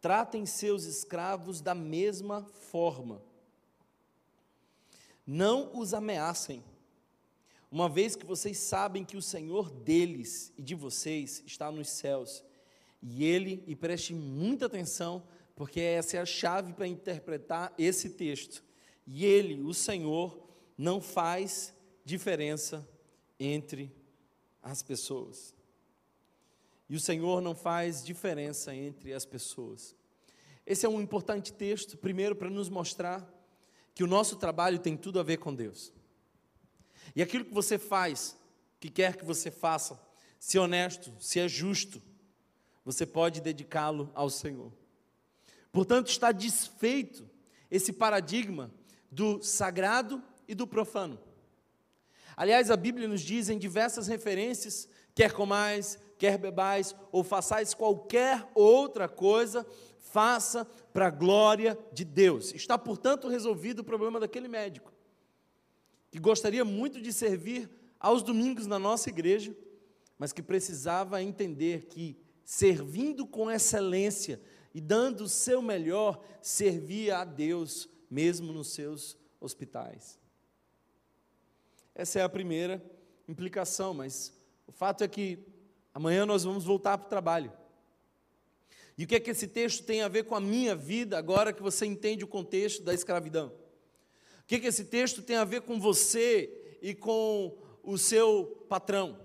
tratem 0.01 0.45
seus 0.45 0.83
escravos 0.83 1.61
da 1.61 1.73
mesma 1.73 2.43
forma. 2.43 3.23
Não 5.25 5.79
os 5.79 5.95
ameacem, 5.95 6.65
uma 7.71 7.89
vez 7.89 8.17
que 8.17 8.27
vocês 8.27 8.59
sabem 8.59 9.05
que 9.05 9.17
o 9.17 9.23
Senhor 9.23 9.71
deles 9.71 10.53
e 10.59 10.63
de 10.63 10.75
vocês 10.75 11.43
está 11.47 11.71
nos 11.71 11.89
céus. 11.89 12.45
E 13.01 13.25
ele, 13.25 13.63
e 13.67 13.77
preste 13.77 14.13
muita 14.13 14.67
atenção, 14.67 15.23
porque 15.55 15.81
essa 15.81 16.17
é 16.17 16.21
a 16.21 16.27
chave 16.27 16.73
para 16.73 16.87
interpretar 16.87 17.73
esse 17.79 18.11
texto. 18.11 18.65
E 19.07 19.25
Ele, 19.25 19.61
o 19.61 19.75
Senhor, 19.75 20.49
não 20.77 21.01
faz 21.01 21.75
diferença 22.05 22.89
entre 23.39 23.95
as 24.63 24.83
pessoas. 24.83 25.55
E 26.89 26.97
o 26.97 27.01
Senhor 27.01 27.41
não 27.41 27.55
faz 27.55 28.03
diferença 28.05 28.75
entre 28.75 29.13
as 29.13 29.25
pessoas. 29.25 29.95
Esse 30.67 30.87
é 30.87 30.89
um 30.89 31.01
importante 31.01 31.53
texto, 31.53 31.97
primeiro, 31.97 32.35
para 32.35 32.51
nos 32.51 32.69
mostrar 32.69 33.29
que 33.95 34.03
o 34.03 34.07
nosso 34.07 34.37
trabalho 34.37 34.79
tem 34.79 34.97
tudo 34.97 35.21
a 35.21 35.23
ver 35.23 35.39
com 35.39 35.55
Deus. 35.55 35.93
E 37.15 37.23
aquilo 37.23 37.45
que 37.45 37.55
você 37.55 37.79
faz, 37.79 38.37
que 38.79 38.91
quer 38.91 39.17
que 39.17 39.25
você 39.25 39.51
faça, 39.51 40.01
se 40.39 40.59
honesto, 40.59 41.13
se 41.21 41.39
é 41.39 41.49
justo, 41.49 42.03
você 42.85 43.05
pode 43.05 43.41
dedicá-lo 43.41 44.11
ao 44.15 44.31
Senhor. 44.31 44.73
Portanto, 45.71 46.09
está 46.09 46.33
desfeito 46.33 47.29
esse 47.71 47.93
paradigma 47.93 48.71
do 49.11 49.43
sagrado 49.43 50.23
e 50.49 50.55
do 50.55 50.67
profano. 50.67 51.19
Aliás, 52.37 52.71
a 52.71 52.77
Bíblia 52.77 53.07
nos 53.07 53.21
diz 53.21 53.49
em 53.49 53.59
diversas 53.59 54.07
referências: 54.09 54.89
quer 55.15 55.33
comais, 55.33 55.99
quer 56.19 56.39
bebais, 56.39 56.95
ou 57.13 57.23
façais 57.23 57.75
qualquer 57.75 58.49
outra 58.55 59.09
coisa, 59.09 59.67
faça 59.99 60.65
para 60.93 61.07
a 61.07 61.11
glória 61.11 61.79
de 61.93 62.05
Deus. 62.05 62.53
Está, 62.53 62.79
portanto, 62.79 63.29
resolvido 63.29 63.81
o 63.81 63.85
problema 63.85 64.19
daquele 64.19 64.49
médico, 64.49 64.90
que 66.11 66.19
gostaria 66.19 66.65
muito 66.65 67.01
de 67.01 67.13
servir 67.13 67.71
aos 67.99 68.23
domingos 68.23 68.67
na 68.67 68.79
nossa 68.79 69.09
igreja, 69.09 69.55
mas 70.19 70.33
que 70.33 70.43
precisava 70.43 71.23
entender 71.23 71.87
que, 71.87 72.17
servindo 72.45 73.27
com 73.27 73.51
excelência 73.51 74.41
e 74.75 74.81
dando 74.81 75.23
o 75.23 75.29
seu 75.29 75.63
melhor, 75.63 76.23
servia 76.43 77.19
a 77.19 77.25
Deus 77.25 77.89
mesmo 78.11 78.53
nos 78.53 78.69
seus 78.73 79.17
hospitais. 79.41 80.19
Essa 81.95 82.21
é 82.21 82.23
a 82.23 82.29
primeira 82.29 82.83
implicação, 83.29 83.95
mas 83.95 84.33
o 84.67 84.73
fato 84.73 85.05
é 85.05 85.09
que 85.09 85.39
amanhã 85.95 86.27
nós 86.27 86.45
vamos 86.45 86.65
voltar 86.65 86.99
para 86.99 87.07
o 87.07 87.11
trabalho. 87.11 87.53
E 88.97 89.05
o 89.05 89.07
que 89.07 89.15
é 89.15 89.21
que 89.21 89.31
esse 89.31 89.47
texto 89.47 89.85
tem 89.85 90.03
a 90.03 90.09
ver 90.09 90.25
com 90.25 90.35
a 90.35 90.41
minha 90.41 90.75
vida, 90.75 91.17
agora 91.17 91.53
que 91.53 91.63
você 91.63 91.87
entende 91.87 92.25
o 92.25 92.29
contexto 92.29 92.83
da 92.83 92.93
escravidão? 92.93 93.53
Que 94.51 94.59
que 94.59 94.67
esse 94.67 94.87
texto 94.87 95.23
tem 95.23 95.37
a 95.37 95.45
ver 95.45 95.61
com 95.61 95.79
você 95.79 96.77
e 96.83 96.93
com 96.93 97.57
o 97.85 97.97
seu 97.97 98.67
patrão? 98.69 99.17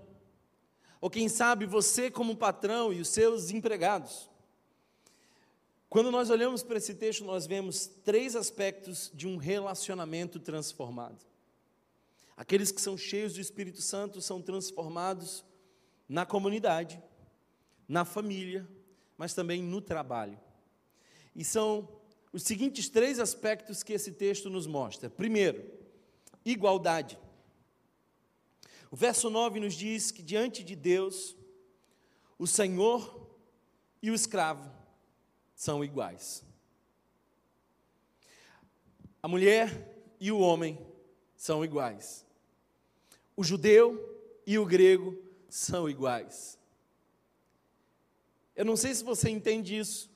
Ou 1.00 1.10
quem 1.10 1.28
sabe 1.28 1.66
você 1.66 2.08
como 2.08 2.36
patrão 2.36 2.92
e 2.92 3.00
os 3.00 3.08
seus 3.08 3.50
empregados? 3.50 4.30
Quando 5.88 6.12
nós 6.12 6.30
olhamos 6.30 6.62
para 6.62 6.78
esse 6.78 6.94
texto, 6.94 7.24
nós 7.24 7.44
vemos 7.44 7.88
três 8.04 8.36
aspectos 8.36 9.10
de 9.12 9.26
um 9.26 9.36
relacionamento 9.36 10.38
transformado. 10.38 11.26
Aqueles 12.36 12.70
que 12.70 12.80
são 12.80 12.96
cheios 12.96 13.34
do 13.34 13.40
Espírito 13.40 13.82
Santo 13.82 14.20
são 14.20 14.40
transformados 14.40 15.44
na 16.08 16.24
comunidade, 16.24 17.02
na 17.88 18.04
família 18.04 18.64
mas 19.18 19.34
também 19.34 19.60
no 19.60 19.80
trabalho. 19.80 20.38
E 21.34 21.44
são 21.44 21.88
os 22.36 22.42
seguintes 22.42 22.90
três 22.90 23.18
aspectos 23.18 23.82
que 23.82 23.94
esse 23.94 24.12
texto 24.12 24.50
nos 24.50 24.66
mostra. 24.66 25.08
Primeiro, 25.08 25.64
igualdade. 26.44 27.18
O 28.90 28.96
verso 28.96 29.30
9 29.30 29.58
nos 29.58 29.72
diz 29.72 30.10
que 30.10 30.22
diante 30.22 30.62
de 30.62 30.76
Deus, 30.76 31.34
o 32.38 32.46
Senhor 32.46 33.26
e 34.02 34.10
o 34.10 34.14
escravo 34.14 34.70
são 35.54 35.82
iguais. 35.82 36.44
A 39.22 39.28
mulher 39.28 40.14
e 40.20 40.30
o 40.30 40.38
homem 40.38 40.78
são 41.38 41.64
iguais. 41.64 42.22
O 43.34 43.42
judeu 43.42 43.98
e 44.46 44.58
o 44.58 44.66
grego 44.66 45.18
são 45.48 45.88
iguais. 45.88 46.58
Eu 48.54 48.66
não 48.66 48.76
sei 48.76 48.94
se 48.94 49.02
você 49.02 49.30
entende 49.30 49.78
isso, 49.78 50.10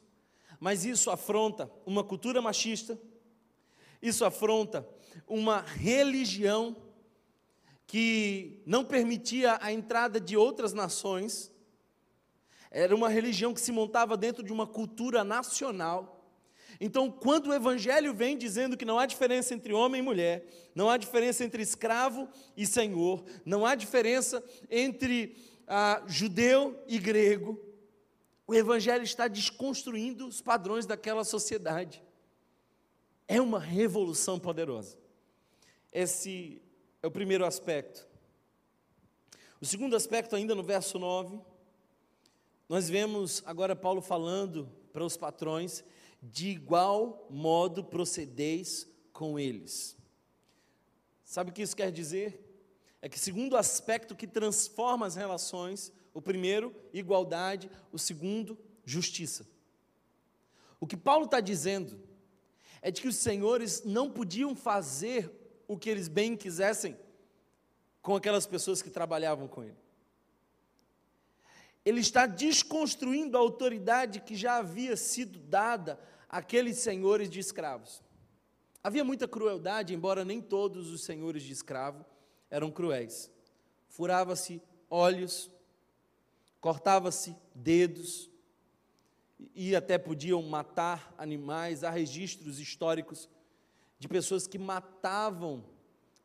mas 0.61 0.85
isso 0.85 1.11
afronta 1.11 1.71
uma 1.87 2.05
cultura 2.05 2.43
machista, 2.43 3.01
isso 4.03 4.25
afronta 4.25 4.87
uma 5.27 5.63
religião 5.63 6.77
que 7.87 8.63
não 8.67 8.85
permitia 8.85 9.59
a 9.61 9.73
entrada 9.73 10.21
de 10.21 10.37
outras 10.37 10.73
nações, 10.73 11.51
era 12.71 12.95
uma 12.95 13.09
religião 13.09 13.53
que 13.53 13.61
se 13.61 13.73
montava 13.73 14.17
dentro 14.17 14.45
de 14.45 14.53
uma 14.53 14.67
cultura 14.67 15.25
nacional. 15.25 16.19
Então, 16.81 17.11
quando 17.11 17.49
o 17.49 17.55
Evangelho 17.55 18.15
vem 18.15 18.39
dizendo 18.39 18.77
que 18.77 18.85
não 18.85 18.99
há 18.99 19.07
diferença 19.07 19.55
entre 19.55 19.73
homem 19.73 20.01
e 20.01 20.05
mulher, 20.05 20.47
não 20.75 20.89
há 20.89 20.97
diferença 20.97 21.45
entre 21.45 21.63
escravo 21.63 22.29
e 22.57 22.65
senhor, 22.67 23.25
não 23.45 23.67
há 23.67 23.75
diferença 23.75 24.43
entre 24.71 25.37
ah, 25.67 26.03
judeu 26.07 26.81
e 26.87 26.99
grego, 26.99 27.59
o 28.51 28.55
Evangelho 28.57 29.05
está 29.05 29.29
desconstruindo 29.29 30.27
os 30.27 30.41
padrões 30.41 30.85
daquela 30.85 31.23
sociedade. 31.23 32.03
É 33.29 33.41
uma 33.41 33.61
revolução 33.61 34.41
poderosa. 34.41 34.99
Esse 35.93 36.61
é 37.01 37.07
o 37.07 37.13
primeiro 37.13 37.47
aspecto. 37.47 38.09
O 39.61 39.65
segundo 39.65 39.95
aspecto, 39.95 40.35
ainda 40.35 40.53
no 40.53 40.65
verso 40.65 40.99
9, 40.99 41.39
nós 42.69 42.89
vemos 42.89 43.41
agora 43.47 43.77
Paulo 43.77 44.03
falando 44.03 44.69
para 44.93 45.05
os 45.05 45.17
patrões: 45.17 45.85
de 46.21 46.49
igual 46.49 47.29
modo 47.31 47.85
procedeis 47.85 48.85
com 49.13 49.39
eles. 49.39 49.97
Sabe 51.25 51.51
o 51.51 51.55
que 51.55 51.63
isso 51.63 51.77
quer 51.77 51.93
dizer? 51.93 52.45
É 53.01 53.09
que, 53.09 53.17
segundo 53.17 53.57
aspecto 53.57 54.17
que 54.17 54.27
transforma 54.27 55.07
as 55.07 55.15
relações, 55.15 55.93
o 56.13 56.21
primeiro, 56.21 56.75
igualdade. 56.93 57.71
O 57.93 57.99
segundo, 57.99 58.59
justiça. 58.85 59.47
O 60.79 60.87
que 60.87 60.97
Paulo 60.97 61.27
está 61.27 61.41
dizendo 61.41 62.01
é 62.83 62.91
de 62.91 63.03
que 63.03 63.09
os 63.09 63.17
senhores 63.17 63.85
não 63.85 64.11
podiam 64.11 64.55
fazer 64.55 65.31
o 65.69 65.79
que 65.79 65.91
eles 65.91 66.09
bem 66.09 66.37
quisessem 66.37 66.97
com 68.03 68.17
aquelas 68.17 68.47
pessoas 68.47 68.81
que 68.81 68.91
trabalhavam 68.91 69.47
com 69.47 69.63
ele. 69.63 69.77
Ele 71.85 72.01
está 72.01 72.27
desconstruindo 72.27 73.37
a 73.37 73.41
autoridade 73.41 74.21
que 74.21 74.35
já 74.35 74.57
havia 74.57 74.97
sido 74.97 75.39
dada 75.39 76.01
àqueles 76.29 76.79
senhores 76.79 77.29
de 77.29 77.39
escravos. 77.39 78.03
Havia 78.83 79.05
muita 79.05 79.29
crueldade, 79.29 79.95
embora 79.95 80.25
nem 80.25 80.41
todos 80.41 80.91
os 80.91 81.03
senhores 81.03 81.43
de 81.43 81.53
escravo 81.53 82.05
eram 82.51 82.71
cruéis. 82.71 83.31
Furava-se 83.89 84.63
olhos, 84.89 85.51
cortava-se 86.61 87.35
dedos 87.55 88.31
e 89.55 89.75
até 89.75 89.97
podiam 89.99 90.43
matar 90.43 91.15
animais. 91.17 91.83
Há 91.85 91.91
registros 91.91 92.59
históricos 92.59 93.29
de 93.99 94.09
pessoas 94.09 94.47
que 94.47 94.59
matavam 94.59 95.65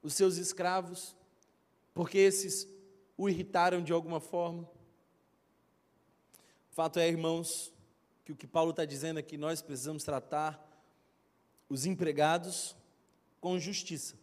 os 0.01 0.13
seus 0.13 0.37
escravos 0.37 1.15
porque 1.93 2.17
esses 2.17 2.67
o 3.17 3.29
irritaram 3.29 3.81
de 3.81 3.93
alguma 3.93 4.19
forma. 4.19 4.63
O 6.69 6.75
fato 6.75 6.99
é, 6.99 7.07
irmãos, 7.07 7.73
que 8.25 8.33
o 8.33 8.35
que 8.35 8.45
Paulo 8.45 8.71
está 8.71 8.83
dizendo 8.83 9.19
é 9.19 9.23
que 9.23 9.37
nós 9.37 9.61
precisamos 9.61 10.03
tratar 10.03 10.61
os 11.69 11.85
empregados 11.85 12.75
com 13.39 13.57
justiça. 13.57 14.15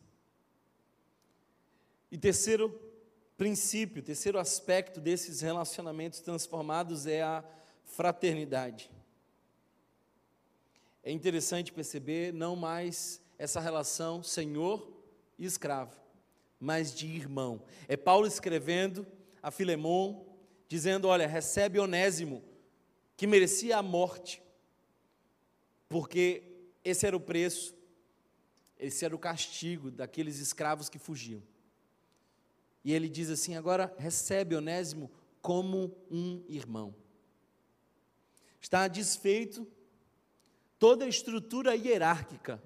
E 2.11 2.19
terceiro, 2.19 2.79
princípio, 3.43 4.05
terceiro 4.05 4.39
aspecto 4.39 5.01
desses 5.01 5.41
relacionamentos 5.41 6.21
transformados 6.21 7.09
é 7.09 7.23
a 7.23 7.43
fraternidade. 7.85 8.89
É 11.03 11.11
interessante 11.11 11.73
perceber 11.73 12.33
não 12.33 12.55
mais 12.55 13.21
essa 13.37 13.59
relação 13.59 14.23
senhor 14.23 14.89
e 15.37 15.45
escravo, 15.45 15.97
mas 16.61 16.95
de 16.95 17.09
irmão. 17.09 17.65
É 17.89 17.97
Paulo 17.97 18.29
escrevendo 18.29 19.05
a 19.43 19.51
Filemon, 19.51 20.25
dizendo: 20.69 21.09
Olha, 21.09 21.27
recebe 21.27 21.81
Onésimo, 21.81 22.45
que 23.17 23.27
merecia 23.27 23.77
a 23.77 23.83
morte, 23.83 24.41
porque 25.89 26.45
esse 26.85 27.05
era 27.05 27.17
o 27.17 27.21
preço, 27.21 27.75
esse 28.79 29.05
era 29.05 29.17
o 29.17 29.19
castigo 29.19 29.91
daqueles 29.91 30.39
escravos 30.39 30.89
que 30.89 30.97
fugiam. 30.97 31.43
E 32.85 32.93
ele 32.93 33.09
diz 33.09 33.31
assim: 33.31 33.55
agora 33.55 33.95
recebe 33.99 34.57
Onésimo 34.57 35.11
como 35.41 35.97
um 36.11 36.45
irmão. 36.49 36.95
Está 38.61 38.87
desfeito 38.89 39.67
toda 40.79 41.05
a 41.05 41.09
estrutura 41.09 41.77
hierárquica 41.77 42.63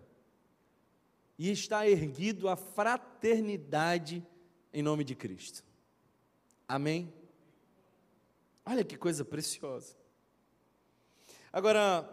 e 1.38 1.50
está 1.50 1.88
erguido 1.88 2.48
a 2.48 2.56
fraternidade 2.56 4.26
em 4.72 4.82
nome 4.82 5.04
de 5.04 5.14
Cristo. 5.14 5.64
Amém? 6.68 7.12
Olha 8.64 8.84
que 8.84 8.96
coisa 8.96 9.24
preciosa. 9.24 9.96
Agora, 11.52 12.06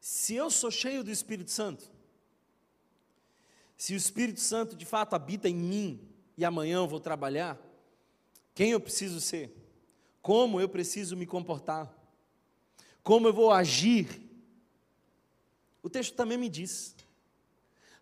se 0.00 0.34
eu 0.34 0.50
sou 0.50 0.70
cheio 0.70 1.04
do 1.04 1.10
Espírito 1.10 1.50
Santo, 1.50 1.90
se 3.76 3.94
o 3.94 3.96
Espírito 3.96 4.40
Santo 4.40 4.74
de 4.74 4.86
fato 4.86 5.14
habita 5.14 5.48
em 5.48 5.54
mim 5.54 6.08
e 6.36 6.44
amanhã 6.44 6.78
eu 6.78 6.88
vou 6.88 7.00
trabalhar, 7.00 7.58
quem 8.54 8.70
eu 8.70 8.80
preciso 8.80 9.20
ser? 9.20 9.54
Como 10.22 10.60
eu 10.60 10.68
preciso 10.68 11.16
me 11.16 11.26
comportar? 11.26 11.94
Como 13.02 13.28
eu 13.28 13.32
vou 13.32 13.52
agir? 13.52 14.22
O 15.82 15.90
texto 15.90 16.14
também 16.14 16.38
me 16.38 16.48
diz. 16.48 16.96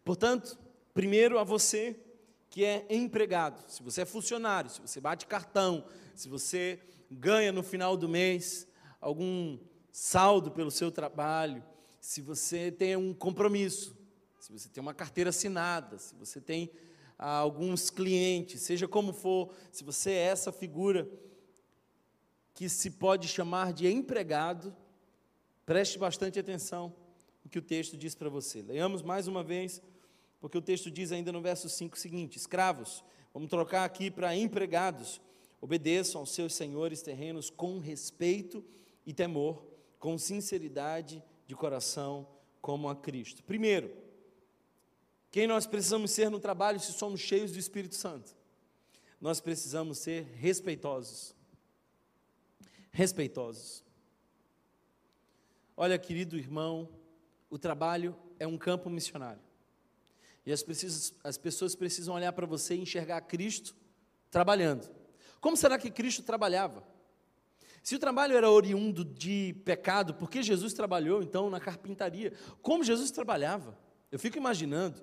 Portanto, 0.04 0.58
primeiro 0.92 1.38
a 1.38 1.44
você 1.44 1.98
que 2.48 2.64
é 2.64 2.86
empregado, 2.88 3.68
se 3.68 3.82
você 3.82 4.02
é 4.02 4.04
funcionário, 4.04 4.70
se 4.70 4.80
você 4.80 5.00
bate 5.00 5.26
cartão, 5.26 5.84
se 6.14 6.28
você 6.28 6.78
ganha 7.10 7.50
no 7.50 7.62
final 7.62 7.96
do 7.96 8.08
mês 8.08 8.66
algum 9.00 9.58
saldo 9.90 10.52
pelo 10.52 10.70
seu 10.70 10.92
trabalho, 10.92 11.64
se 12.00 12.20
você 12.20 12.70
tem 12.70 12.96
um 12.96 13.12
compromisso, 13.12 13.96
se 14.44 14.52
você 14.52 14.68
tem 14.68 14.82
uma 14.82 14.92
carteira 14.92 15.30
assinada, 15.30 15.96
se 15.96 16.14
você 16.16 16.38
tem 16.38 16.70
ah, 17.18 17.38
alguns 17.38 17.88
clientes, 17.88 18.60
seja 18.60 18.86
como 18.86 19.10
for, 19.10 19.50
se 19.72 19.82
você 19.82 20.10
é 20.10 20.24
essa 20.24 20.52
figura 20.52 21.08
que 22.52 22.68
se 22.68 22.90
pode 22.90 23.26
chamar 23.26 23.72
de 23.72 23.90
empregado, 23.90 24.76
preste 25.64 25.98
bastante 25.98 26.38
atenção 26.38 26.94
no 27.42 27.48
que 27.48 27.58
o 27.58 27.62
texto 27.62 27.96
diz 27.96 28.14
para 28.14 28.28
você. 28.28 28.60
Leamos 28.60 29.00
mais 29.00 29.26
uma 29.26 29.42
vez, 29.42 29.80
porque 30.42 30.58
o 30.58 30.62
texto 30.62 30.90
diz 30.90 31.10
ainda 31.10 31.32
no 31.32 31.40
verso 31.40 31.66
5 31.66 31.96
o 31.96 31.98
seguinte: 31.98 32.36
escravos, 32.36 33.02
vamos 33.32 33.48
trocar 33.48 33.86
aqui 33.86 34.10
para 34.10 34.36
empregados, 34.36 35.22
obedeçam 35.58 36.20
aos 36.20 36.32
seus 36.32 36.52
senhores 36.54 37.00
terrenos 37.00 37.48
com 37.48 37.78
respeito 37.78 38.62
e 39.06 39.14
temor, 39.14 39.64
com 39.98 40.18
sinceridade 40.18 41.24
de 41.46 41.54
coração, 41.54 42.28
como 42.60 42.90
a 42.90 42.94
Cristo. 42.94 43.42
Primeiro, 43.42 44.04
quem 45.34 45.48
nós 45.48 45.66
precisamos 45.66 46.12
ser 46.12 46.30
no 46.30 46.38
trabalho 46.38 46.78
se 46.78 46.92
somos 46.92 47.20
cheios 47.20 47.50
do 47.50 47.58
Espírito 47.58 47.96
Santo? 47.96 48.36
nós 49.24 49.40
precisamos 49.40 49.96
ser 49.96 50.24
respeitosos. 50.34 51.34
Respeitosos. 52.90 53.82
Olha, 55.74 55.98
querido 55.98 56.36
irmão, 56.36 56.86
o 57.48 57.58
trabalho 57.58 58.14
é 58.38 58.46
um 58.46 58.58
campo 58.58 58.90
missionário. 58.90 59.40
E 60.44 60.52
as, 60.52 60.62
precisas, 60.62 61.14
as 61.24 61.38
pessoas 61.38 61.74
precisam 61.74 62.14
olhar 62.14 62.34
para 62.34 62.44
você 62.44 62.74
e 62.74 62.82
enxergar 62.82 63.18
Cristo 63.22 63.74
trabalhando. 64.30 64.94
Como 65.40 65.56
será 65.56 65.78
que 65.78 65.90
Cristo 65.90 66.22
trabalhava? 66.22 66.86
Se 67.82 67.96
o 67.96 67.98
trabalho 67.98 68.36
era 68.36 68.50
oriundo 68.50 69.06
de 69.06 69.54
pecado, 69.64 70.12
por 70.12 70.28
que 70.28 70.42
Jesus 70.42 70.74
trabalhou 70.74 71.22
então 71.22 71.48
na 71.48 71.58
carpintaria? 71.58 72.34
Como 72.60 72.84
Jesus 72.84 73.10
trabalhava? 73.10 73.78
Eu 74.12 74.18
fico 74.18 74.36
imaginando, 74.36 75.02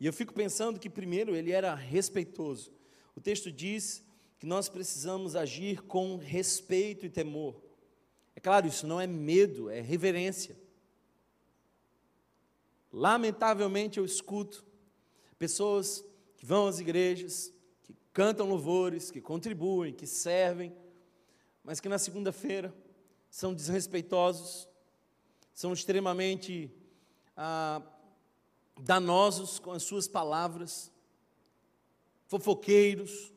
e 0.00 0.06
eu 0.06 0.12
fico 0.12 0.32
pensando 0.32 0.78
que 0.78 0.90
primeiro 0.90 1.34
ele 1.34 1.52
era 1.52 1.74
respeitoso. 1.74 2.72
O 3.14 3.20
texto 3.20 3.50
diz 3.50 4.04
que 4.38 4.46
nós 4.46 4.68
precisamos 4.68 5.36
agir 5.36 5.82
com 5.82 6.16
respeito 6.16 7.06
e 7.06 7.10
temor. 7.10 7.62
É 8.36 8.40
claro, 8.40 8.66
isso 8.66 8.86
não 8.86 9.00
é 9.00 9.06
medo, 9.06 9.70
é 9.70 9.80
reverência. 9.80 10.58
Lamentavelmente 12.92 13.98
eu 13.98 14.04
escuto 14.04 14.64
pessoas 15.38 16.04
que 16.36 16.44
vão 16.44 16.66
às 16.66 16.78
igrejas, 16.78 17.52
que 17.82 17.94
cantam 18.12 18.48
louvores, 18.48 19.10
que 19.10 19.20
contribuem, 19.20 19.92
que 19.92 20.06
servem, 20.06 20.74
mas 21.62 21.80
que 21.80 21.88
na 21.88 21.98
segunda-feira 21.98 22.74
são 23.30 23.54
desrespeitosos, 23.54 24.68
são 25.52 25.72
extremamente 25.72 26.70
ah, 27.36 27.80
danosos 28.80 29.58
com 29.58 29.72
as 29.72 29.82
suas 29.82 30.08
palavras, 30.08 30.92
fofoqueiros, 32.26 33.32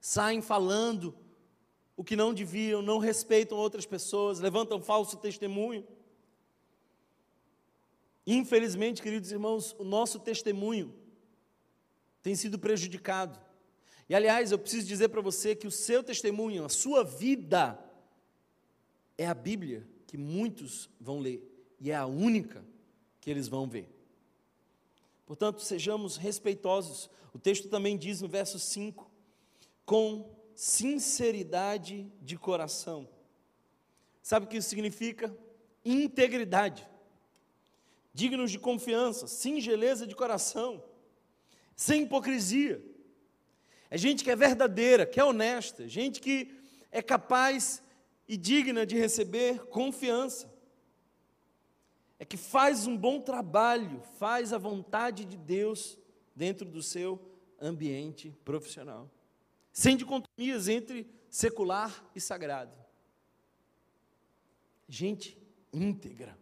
saem 0.00 0.40
falando 0.40 1.14
o 1.96 2.04
que 2.04 2.14
não 2.14 2.32
deviam, 2.32 2.82
não 2.82 2.98
respeitam 2.98 3.58
outras 3.58 3.86
pessoas, 3.86 4.38
levantam 4.38 4.80
falso 4.80 5.16
testemunho. 5.16 5.86
Infelizmente, 8.26 9.02
queridos 9.02 9.32
irmãos, 9.32 9.74
o 9.78 9.84
nosso 9.84 10.20
testemunho 10.20 10.94
tem 12.22 12.34
sido 12.34 12.58
prejudicado. 12.58 13.38
E 14.08 14.14
aliás, 14.14 14.52
eu 14.52 14.58
preciso 14.58 14.86
dizer 14.86 15.08
para 15.08 15.20
você 15.20 15.56
que 15.56 15.66
o 15.66 15.70
seu 15.70 16.02
testemunho, 16.02 16.64
a 16.64 16.68
sua 16.68 17.02
vida, 17.02 17.78
é 19.16 19.26
a 19.26 19.34
Bíblia 19.34 19.88
que 20.06 20.16
muitos 20.16 20.90
vão 21.00 21.18
ler 21.18 21.42
e 21.80 21.90
é 21.90 21.96
a 21.96 22.06
única 22.06 22.64
que 23.26 23.30
eles 23.32 23.48
vão 23.48 23.68
ver. 23.68 23.92
Portanto, 25.26 25.60
sejamos 25.60 26.16
respeitosos. 26.16 27.10
O 27.34 27.40
texto 27.40 27.68
também 27.68 27.98
diz 27.98 28.20
no 28.20 28.28
verso 28.28 28.56
5: 28.56 29.10
com 29.84 30.32
sinceridade 30.54 32.08
de 32.22 32.38
coração. 32.38 33.08
Sabe 34.22 34.46
o 34.46 34.48
que 34.48 34.58
isso 34.58 34.68
significa? 34.68 35.36
Integridade. 35.84 36.88
Dignos 38.14 38.52
de 38.52 38.60
confiança, 38.60 39.26
singeleza 39.26 40.06
de 40.06 40.14
coração, 40.14 40.80
sem 41.74 42.04
hipocrisia 42.04 42.80
é 43.90 43.98
gente 43.98 44.22
que 44.22 44.30
é 44.30 44.36
verdadeira, 44.36 45.04
que 45.04 45.18
é 45.18 45.24
honesta, 45.24 45.88
gente 45.88 46.20
que 46.20 46.54
é 46.92 47.02
capaz 47.02 47.82
e 48.28 48.36
digna 48.36 48.86
de 48.86 48.96
receber 48.96 49.66
confiança. 49.66 50.55
É 52.18 52.24
que 52.24 52.36
faz 52.36 52.86
um 52.86 52.96
bom 52.96 53.20
trabalho, 53.20 54.00
faz 54.18 54.52
a 54.52 54.58
vontade 54.58 55.24
de 55.24 55.36
Deus 55.36 55.98
dentro 56.34 56.68
do 56.68 56.82
seu 56.82 57.20
ambiente 57.60 58.34
profissional. 58.44 59.10
Sem 59.72 59.96
dicotomias 59.96 60.68
entre 60.68 61.06
secular 61.28 62.04
e 62.14 62.20
sagrado. 62.20 62.72
Gente 64.88 65.36
íntegra. 65.72 66.38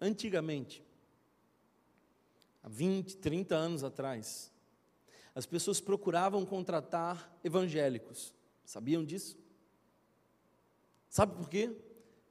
Antigamente, 0.00 0.82
há 2.62 2.68
20, 2.68 3.16
30 3.16 3.54
anos 3.54 3.84
atrás, 3.84 4.52
as 5.34 5.44
pessoas 5.44 5.80
procuravam 5.80 6.46
contratar 6.46 7.36
evangélicos. 7.44 8.32
Sabiam 8.64 9.04
disso? 9.04 9.36
Sabe 11.08 11.34
por 11.36 11.48
quê? 11.48 11.74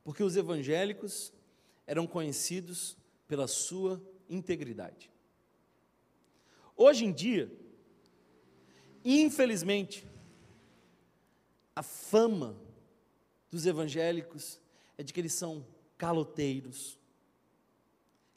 Porque 0.04 0.24
os 0.24 0.36
evangélicos 0.36 1.34
eram 1.88 2.06
conhecidos 2.06 2.98
pela 3.28 3.48
sua 3.48 4.02
integridade. 4.30 5.10
Hoje 6.76 7.06
em 7.06 7.12
dia, 7.12 7.52
infelizmente, 9.04 10.06
a 11.76 11.82
fama 11.82 12.56
dos 13.50 13.66
evangélicos 13.66 14.60
é 14.98 15.04
de 15.04 15.14
que 15.14 15.20
eles 15.20 15.34
são 15.34 15.66
caloteiros, 15.98 17.00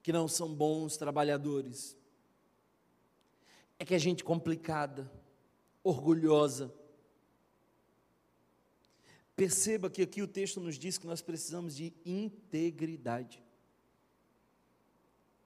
que 0.03 0.13
não 0.13 0.27
são 0.29 0.55
bons 0.55 0.97
trabalhadores, 0.97 1.97
é 3.79 3.85
que 3.85 3.95
é 3.95 3.99
gente 3.99 4.23
complicada, 4.23 5.11
orgulhosa. 5.83 6.73
Perceba 9.41 9.89
que 9.89 10.03
aqui 10.03 10.21
o 10.21 10.29
texto 10.29 10.61
nos 10.61 10.79
diz 10.79 10.99
que 10.99 11.07
nós 11.07 11.23
precisamos 11.23 11.75
de 11.75 11.95
integridade. 12.05 13.43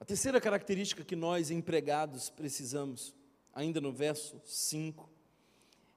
A 0.00 0.04
terceira 0.04 0.40
característica 0.40 1.04
que 1.04 1.14
nós 1.14 1.48
empregados 1.48 2.28
precisamos, 2.28 3.14
ainda 3.52 3.80
no 3.80 3.92
verso 3.92 4.42
5, 4.44 5.08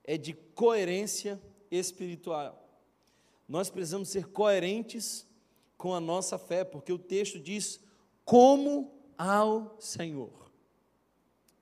é 0.03 0.15
de 0.15 0.33
coerência 0.33 1.41
espiritual. 1.71 2.69
Nós 3.49 3.67
precisamos 3.67 4.09
ser 4.09 4.27
coerentes 4.27 5.25
com 5.75 5.91
a 5.95 5.99
nossa 5.99 6.37
fé, 6.37 6.63
porque 6.63 6.93
o 6.93 6.99
texto 6.99 7.39
diz: 7.39 7.79
como 8.23 8.93
ao 9.17 9.75
Senhor. 9.79 10.51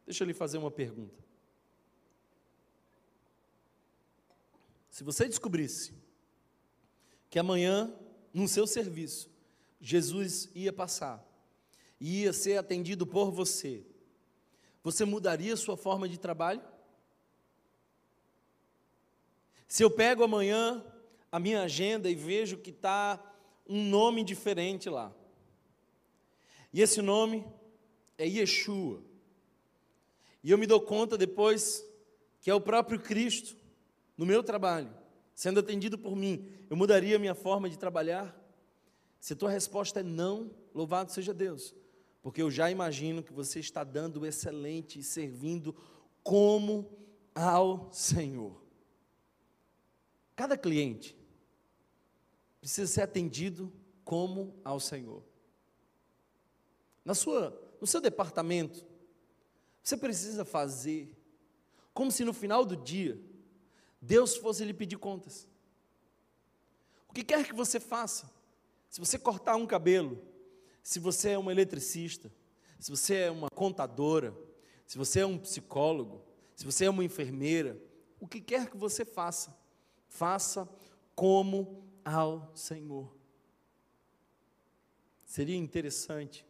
Deixa 0.06 0.26
eu 0.26 0.28
lhe 0.28 0.34
fazer 0.34 0.58
uma 0.58 0.70
pergunta. 0.70 1.24
Se 4.90 5.02
você 5.02 5.30
descobrisse 5.30 6.04
que 7.36 7.40
amanhã, 7.40 7.94
no 8.34 8.48
seu 8.48 8.66
serviço, 8.66 9.30
Jesus 9.82 10.50
ia 10.56 10.72
passar 10.72 11.22
e 12.00 12.22
ia 12.22 12.32
ser 12.32 12.56
atendido 12.56 13.06
por 13.06 13.30
você, 13.30 13.86
você 14.82 15.04
mudaria 15.04 15.58
sua 15.58 15.76
forma 15.76 16.08
de 16.08 16.18
trabalho? 16.18 16.62
Se 19.68 19.84
eu 19.84 19.92
pego 19.92 20.24
amanhã 20.24 20.82
a 21.30 21.38
minha 21.38 21.64
agenda 21.64 22.10
e 22.10 22.16
vejo 22.16 22.56
que 22.56 22.70
está 22.70 23.22
um 23.68 23.84
nome 23.84 24.24
diferente 24.24 24.90
lá, 24.90 25.14
e 26.72 26.82
esse 26.82 27.02
nome 27.02 27.46
é 28.18 28.26
Yeshua, 28.26 29.04
e 30.42 30.52
eu 30.52 30.58
me 30.58 30.66
dou 30.66 30.80
conta 30.80 31.18
depois 31.18 31.86
que 32.40 32.50
é 32.50 32.56
o 32.56 32.62
próprio 32.62 32.98
Cristo 32.98 33.58
no 34.18 34.26
meu 34.26 34.42
trabalho, 34.42 34.90
sendo 35.36 35.60
atendido 35.60 35.98
por 36.00 36.16
mim. 36.16 36.50
Eu 36.70 36.78
mudaria 36.78 37.18
a 37.18 37.20
minha 37.20 37.36
forma 37.36 37.70
de 37.70 37.78
trabalhar? 37.78 38.34
Se 39.20 39.36
tua 39.36 39.50
resposta 39.50 40.00
é 40.00 40.04
não, 40.04 40.50
louvado 40.74 41.12
seja 41.12 41.34
Deus, 41.34 41.76
porque 42.24 42.42
eu 42.42 42.50
já 42.50 42.72
imagino 42.72 43.22
que 43.22 43.34
você 43.34 43.60
está 43.60 43.84
dando 43.84 44.26
excelente 44.26 44.98
e 44.98 45.04
servindo 45.04 45.76
como 46.24 46.90
ao 47.36 47.92
Senhor. 47.92 48.64
Cada 50.36 50.58
cliente 50.58 51.16
precisa 52.60 52.88
ser 52.88 53.02
atendido 53.02 53.72
como 54.04 54.56
ao 54.64 54.80
Senhor. 54.80 55.24
Na 57.04 57.14
sua, 57.14 57.62
no 57.80 57.88
seu 57.88 58.02
departamento, 58.02 58.86
você 59.84 59.96
precisa 59.98 60.44
fazer 60.44 61.12
como 61.94 62.12
se 62.12 62.26
no 62.26 62.34
final 62.34 62.66
do 62.66 62.76
dia 62.76 63.20
Deus 64.06 64.38
fosse 64.38 64.64
lhe 64.64 64.74
pedir 64.74 64.98
contas. 64.98 65.48
O 67.10 67.14
que 67.14 67.24
quer 67.24 67.46
que 67.46 67.54
você 67.54 67.80
faça, 67.80 68.32
se 68.90 69.00
você 69.00 69.18
cortar 69.18 69.56
um 69.56 69.66
cabelo, 69.66 70.22
se 70.84 71.00
você 71.00 71.32
é 71.32 71.38
uma 71.38 71.52
eletricista, 71.52 72.32
se 72.80 72.92
você 72.92 73.16
é 73.16 73.32
uma 73.32 73.50
contadora, 73.50 74.36
se 74.86 74.98
você 74.98 75.22
é 75.22 75.26
um 75.26 75.40
psicólogo, 75.40 76.24
se 76.56 76.64
você 76.64 76.86
é 76.86 76.90
uma 76.90 77.04
enfermeira, 77.04 77.82
o 78.20 78.28
que 78.28 78.40
quer 78.40 78.70
que 78.70 78.78
você 78.78 79.04
faça, 79.04 79.58
faça 80.08 80.70
como 81.16 81.84
ao 82.04 82.52
Senhor. 82.56 83.12
Seria 85.26 85.58
interessante 85.58 86.46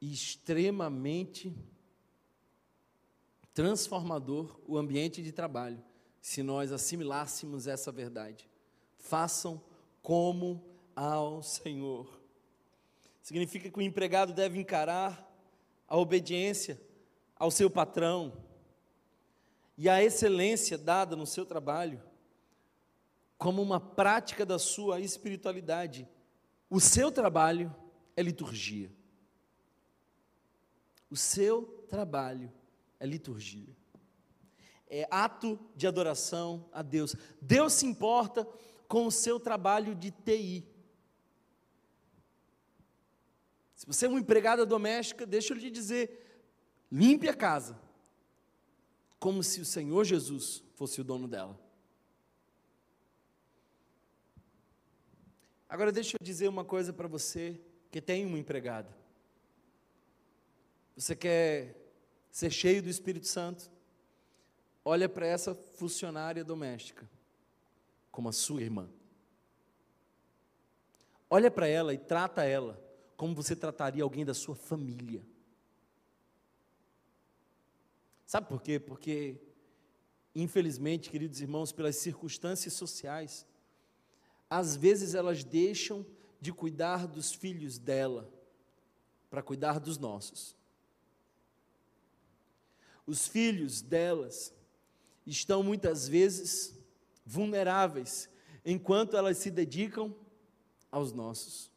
extremamente 0.00 1.54
transformador 3.54 4.60
o 4.66 4.76
ambiente 4.76 5.22
de 5.22 5.30
trabalho, 5.30 5.82
se 6.20 6.42
nós 6.42 6.72
assimilássemos 6.72 7.66
essa 7.68 7.92
verdade. 7.92 8.50
Façam 8.98 9.62
como 10.02 10.62
ao 10.94 11.42
Senhor. 11.42 12.20
Significa 13.22 13.70
que 13.70 13.78
o 13.78 13.82
empregado 13.82 14.34
deve 14.34 14.58
encarar 14.58 15.32
a 15.88 15.96
obediência 15.96 16.80
ao 17.36 17.50
seu 17.50 17.70
patrão 17.70 18.32
e 19.78 19.88
a 19.88 20.02
excelência 20.02 20.76
dada 20.76 21.16
no 21.16 21.26
seu 21.26 21.46
trabalho 21.46 22.02
como 23.38 23.60
uma 23.62 23.80
prática 23.80 24.44
da 24.44 24.58
sua 24.58 25.00
espiritualidade. 25.00 26.08
O 26.70 26.80
seu 26.80 27.12
trabalho 27.12 27.74
é 28.16 28.22
liturgia. 28.22 28.90
O 31.10 31.16
seu 31.16 31.84
trabalho 31.88 32.46
é 32.46 32.63
liturgia. 33.00 33.76
É 34.88 35.06
ato 35.10 35.58
de 35.74 35.86
adoração 35.86 36.68
a 36.72 36.82
Deus. 36.82 37.16
Deus 37.40 37.72
se 37.72 37.86
importa 37.86 38.46
com 38.86 39.06
o 39.06 39.10
seu 39.10 39.40
trabalho 39.40 39.94
de 39.94 40.10
TI. 40.10 40.64
Se 43.74 43.86
você 43.86 44.06
é 44.06 44.08
uma 44.08 44.20
empregada 44.20 44.64
doméstica, 44.64 45.26
deixa 45.26 45.52
eu 45.52 45.58
lhe 45.58 45.70
dizer, 45.70 46.42
limpe 46.90 47.28
a 47.28 47.34
casa, 47.34 47.78
como 49.18 49.42
se 49.42 49.60
o 49.60 49.64
Senhor 49.64 50.04
Jesus 50.04 50.62
fosse 50.74 51.00
o 51.00 51.04
dono 51.04 51.26
dela. 51.26 51.58
Agora 55.68 55.90
deixa 55.90 56.16
eu 56.16 56.24
dizer 56.24 56.46
uma 56.46 56.64
coisa 56.64 56.92
para 56.92 57.08
você 57.08 57.60
que 57.90 58.00
tem 58.00 58.24
uma 58.24 58.38
empregada. 58.38 58.96
Você 60.96 61.16
quer 61.16 61.83
ser 62.34 62.50
cheio 62.50 62.82
do 62.82 62.88
Espírito 62.88 63.28
Santo? 63.28 63.70
Olha 64.84 65.08
para 65.08 65.24
essa 65.24 65.54
funcionária 65.54 66.42
doméstica 66.42 67.08
como 68.10 68.28
a 68.28 68.32
sua 68.32 68.60
irmã. 68.60 68.90
Olha 71.30 71.48
para 71.48 71.68
ela 71.68 71.94
e 71.94 71.98
trata 71.98 72.42
ela 72.42 72.82
como 73.16 73.36
você 73.36 73.54
trataria 73.54 74.02
alguém 74.02 74.24
da 74.24 74.34
sua 74.34 74.56
família. 74.56 75.24
Sabe 78.26 78.48
por 78.48 78.60
quê? 78.60 78.80
Porque, 78.80 79.40
infelizmente, 80.34 81.10
queridos 81.10 81.40
irmãos, 81.40 81.70
pelas 81.70 81.94
circunstâncias 81.96 82.74
sociais, 82.74 83.46
às 84.50 84.74
vezes 84.74 85.14
elas 85.14 85.44
deixam 85.44 86.04
de 86.40 86.52
cuidar 86.52 87.06
dos 87.06 87.32
filhos 87.32 87.78
dela 87.78 88.28
para 89.30 89.40
cuidar 89.40 89.78
dos 89.78 89.98
nossos. 89.98 90.56
Os 93.06 93.28
filhos 93.28 93.82
delas 93.82 94.54
estão 95.26 95.62
muitas 95.62 96.08
vezes 96.08 96.78
vulneráveis, 97.24 98.28
enquanto 98.64 99.16
elas 99.16 99.38
se 99.38 99.50
dedicam 99.50 100.14
aos 100.90 101.12
nossos. 101.12 101.70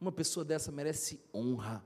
Uma 0.00 0.12
pessoa 0.12 0.44
dessa 0.44 0.70
merece 0.70 1.20
honra. 1.34 1.84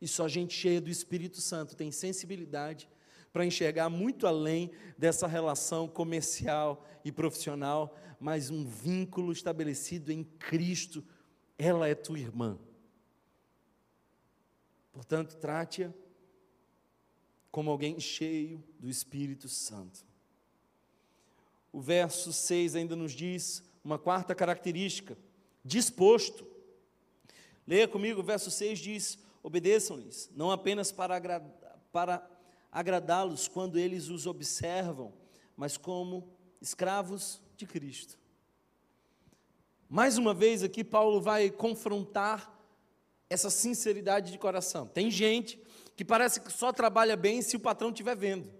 E 0.00 0.08
só 0.08 0.26
gente 0.26 0.54
cheia 0.54 0.80
do 0.80 0.90
Espírito 0.90 1.40
Santo 1.40 1.76
tem 1.76 1.92
sensibilidade 1.92 2.88
para 3.32 3.44
enxergar 3.44 3.88
muito 3.88 4.26
além 4.26 4.70
dessa 4.98 5.26
relação 5.26 5.86
comercial 5.86 6.84
e 7.04 7.12
profissional, 7.12 7.96
mas 8.18 8.50
um 8.50 8.64
vínculo 8.64 9.30
estabelecido 9.30 10.10
em 10.10 10.24
Cristo. 10.24 11.04
Ela 11.56 11.86
é 11.86 11.94
tua 11.94 12.18
irmã. 12.18 12.58
Portanto, 14.92 15.36
trate-a 15.36 15.92
como 17.50 17.70
alguém 17.70 17.98
cheio 17.98 18.62
do 18.78 18.88
Espírito 18.88 19.48
Santo. 19.48 20.04
O 21.72 21.80
verso 21.80 22.32
6 22.32 22.76
ainda 22.76 22.96
nos 22.96 23.12
diz 23.12 23.62
uma 23.84 23.98
quarta 23.98 24.34
característica: 24.34 25.16
disposto. 25.64 26.46
Leia 27.66 27.86
comigo, 27.86 28.20
o 28.20 28.24
verso 28.24 28.50
6 28.50 28.78
diz: 28.78 29.18
obedeçam-lhes, 29.42 30.30
não 30.34 30.50
apenas 30.50 30.92
para, 30.92 31.16
agra 31.16 31.40
para 31.92 32.28
agradá-los 32.70 33.48
quando 33.48 33.78
eles 33.78 34.08
os 34.08 34.26
observam, 34.26 35.12
mas 35.56 35.76
como 35.76 36.28
escravos 36.60 37.40
de 37.56 37.66
Cristo. 37.66 38.18
Mais 39.88 40.16
uma 40.16 40.32
vez 40.32 40.62
aqui, 40.62 40.84
Paulo 40.84 41.20
vai 41.20 41.50
confrontar 41.50 42.56
essa 43.28 43.50
sinceridade 43.50 44.30
de 44.30 44.38
coração. 44.38 44.86
Tem 44.86 45.10
gente 45.10 45.60
que 45.96 46.04
parece 46.04 46.40
que 46.40 46.52
só 46.52 46.72
trabalha 46.72 47.16
bem 47.16 47.42
se 47.42 47.56
o 47.56 47.60
patrão 47.60 47.90
estiver 47.90 48.16
vendo. 48.16 48.50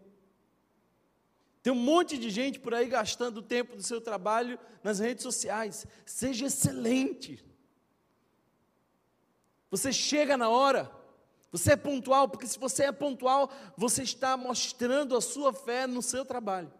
Tem 1.62 1.72
um 1.72 1.76
monte 1.76 2.16
de 2.16 2.30
gente 2.30 2.58
por 2.58 2.74
aí 2.74 2.86
gastando 2.86 3.38
o 3.38 3.42
tempo 3.42 3.76
do 3.76 3.82
seu 3.82 4.00
trabalho 4.00 4.58
nas 4.82 4.98
redes 4.98 5.22
sociais. 5.22 5.86
Seja 6.06 6.46
excelente. 6.46 7.44
Você 9.70 9.92
chega 9.92 10.36
na 10.36 10.48
hora. 10.48 10.90
Você 11.52 11.72
é 11.72 11.76
pontual, 11.76 12.28
porque 12.28 12.46
se 12.46 12.58
você 12.58 12.84
é 12.84 12.92
pontual, 12.92 13.50
você 13.76 14.02
está 14.02 14.36
mostrando 14.36 15.16
a 15.16 15.20
sua 15.20 15.52
fé 15.52 15.86
no 15.86 16.00
seu 16.00 16.24
trabalho. 16.24 16.72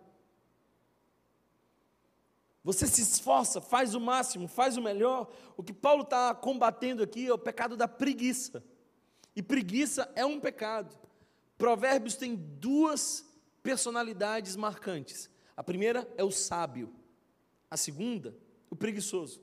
Você 2.62 2.86
se 2.86 3.02
esforça, 3.02 3.60
faz 3.60 3.94
o 3.94 4.00
máximo, 4.00 4.46
faz 4.46 4.76
o 4.76 4.82
melhor. 4.82 5.30
O 5.56 5.62
que 5.62 5.72
Paulo 5.72 6.02
está 6.02 6.34
combatendo 6.34 7.02
aqui 7.02 7.26
é 7.26 7.32
o 7.32 7.38
pecado 7.38 7.76
da 7.76 7.88
preguiça. 7.88 8.62
E 9.34 9.42
preguiça 9.42 10.10
é 10.14 10.24
um 10.24 10.40
pecado. 10.40 10.96
Provérbios 11.56 12.16
tem 12.16 12.34
duas 12.34 13.24
personalidades 13.62 14.56
marcantes. 14.56 15.30
A 15.56 15.62
primeira 15.62 16.10
é 16.16 16.24
o 16.24 16.30
sábio, 16.30 16.92
a 17.70 17.76
segunda, 17.76 18.34
o 18.70 18.76
preguiçoso. 18.76 19.42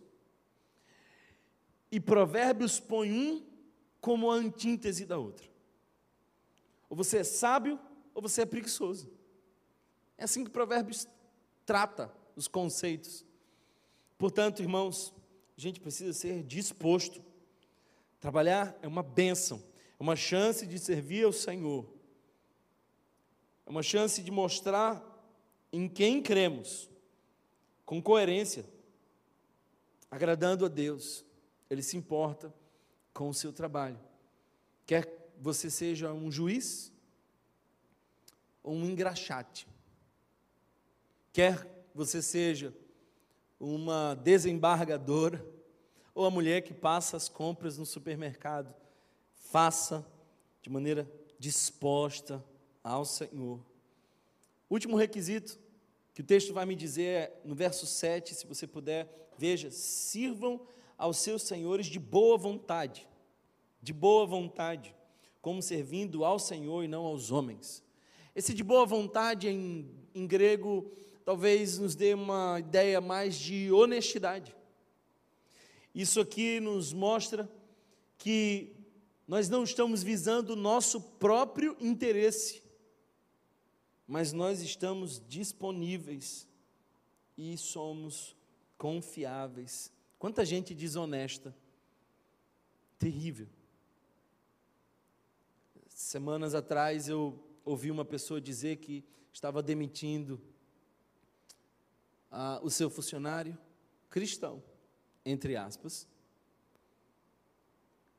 E 1.91 1.99
Provérbios 1.99 2.79
põe 2.79 3.11
um 3.11 3.45
como 4.01 4.31
a 4.31 4.35
antítese 4.35 5.05
da 5.05 5.17
outra. 5.17 5.47
Ou 6.89 6.97
você 6.97 7.19
é 7.19 7.23
sábio 7.23 7.79
ou 8.13 8.21
você 8.21 8.41
é 8.41 8.45
preguiçoso. 8.45 9.11
É 10.17 10.23
assim 10.23 10.43
que 10.43 10.49
Provérbios 10.49 11.07
trata 11.65 12.11
os 12.35 12.47
conceitos. 12.47 13.25
Portanto, 14.17 14.61
irmãos, 14.61 15.13
a 15.57 15.61
gente 15.61 15.79
precisa 15.79 16.13
ser 16.13 16.43
disposto. 16.43 17.23
Trabalhar 18.19 18.75
é 18.81 18.87
uma 18.87 19.03
bênção, 19.03 19.63
é 19.99 20.03
uma 20.03 20.15
chance 20.15 20.65
de 20.65 20.77
servir 20.77 21.25
ao 21.25 21.33
Senhor. 21.33 21.85
É 23.65 23.69
uma 23.69 23.83
chance 23.83 24.21
de 24.21 24.31
mostrar 24.31 25.03
em 25.71 25.87
quem 25.89 26.21
cremos, 26.21 26.89
com 27.85 28.01
coerência, 28.01 28.65
agradando 30.09 30.65
a 30.65 30.67
Deus. 30.67 31.25
Ele 31.69 31.81
se 31.81 31.97
importa 31.97 32.53
com 33.13 33.29
o 33.29 33.33
seu 33.33 33.51
trabalho. 33.51 33.99
Quer 34.85 35.13
você 35.39 35.69
seja 35.69 36.13
um 36.13 36.31
juiz 36.31 36.91
ou 38.63 38.73
um 38.73 38.85
engraxate. 38.85 39.67
Quer 41.33 41.67
você 41.93 42.21
seja 42.21 42.73
uma 43.59 44.15
desembargadora 44.15 45.43
ou 46.13 46.25
a 46.25 46.31
mulher 46.31 46.61
que 46.61 46.73
passa 46.73 47.17
as 47.17 47.27
compras 47.27 47.77
no 47.77 47.85
supermercado, 47.85 48.73
faça 49.51 50.05
de 50.61 50.69
maneira 50.69 51.09
disposta 51.39 52.43
ao 52.83 53.05
Senhor. 53.05 53.59
Último 54.69 54.97
requisito 54.97 55.59
que 56.13 56.21
o 56.21 56.25
texto 56.25 56.53
vai 56.53 56.65
me 56.65 56.75
dizer 56.75 57.03
é 57.03 57.41
no 57.45 57.55
verso 57.55 57.85
7, 57.85 58.35
se 58.35 58.45
você 58.45 58.67
puder, 58.67 59.31
veja: 59.37 59.71
sirvam 59.71 60.59
aos 60.97 61.17
seus 61.17 61.43
senhores 61.43 61.87
de 61.87 61.99
boa 61.99 62.37
vontade, 62.37 63.07
de 63.81 63.93
boa 63.93 64.25
vontade, 64.25 64.95
como 65.41 65.61
servindo 65.61 66.25
ao 66.25 66.39
Senhor 66.39 66.83
e 66.83 66.87
não 66.87 67.05
aos 67.05 67.31
homens. 67.31 67.83
Esse 68.35 68.53
de 68.53 68.63
boa 68.63 68.85
vontade 68.85 69.47
em, 69.47 69.89
em 70.13 70.27
grego 70.27 70.91
talvez 71.23 71.77
nos 71.77 71.95
dê 71.95 72.13
uma 72.13 72.59
ideia 72.59 72.99
mais 72.99 73.35
de 73.35 73.71
honestidade. 73.71 74.55
Isso 75.93 76.19
aqui 76.19 76.59
nos 76.59 76.93
mostra 76.93 77.49
que 78.17 78.76
nós 79.27 79.49
não 79.49 79.63
estamos 79.63 80.01
visando 80.01 80.53
o 80.53 80.55
nosso 80.55 81.01
próprio 81.01 81.75
interesse, 81.81 82.63
mas 84.07 84.31
nós 84.31 84.61
estamos 84.61 85.21
disponíveis 85.27 86.47
e 87.37 87.57
somos 87.57 88.35
confiáveis. 88.77 89.91
Quanta 90.17 90.45
gente 90.45 90.73
desonesta, 90.73 91.53
terrível. 92.97 93.49
Semanas 95.89 96.55
atrás 96.55 97.09
eu 97.09 97.43
ouvi 97.65 97.91
uma 97.91 98.05
pessoa 98.05 98.39
dizer 98.39 98.77
que 98.77 99.03
estava 99.33 99.61
demitindo 99.61 100.41
ah, 102.31 102.61
o 102.63 102.69
seu 102.69 102.89
funcionário 102.89 103.57
cristão, 104.09 104.63
entre 105.25 105.57
aspas, 105.57 106.07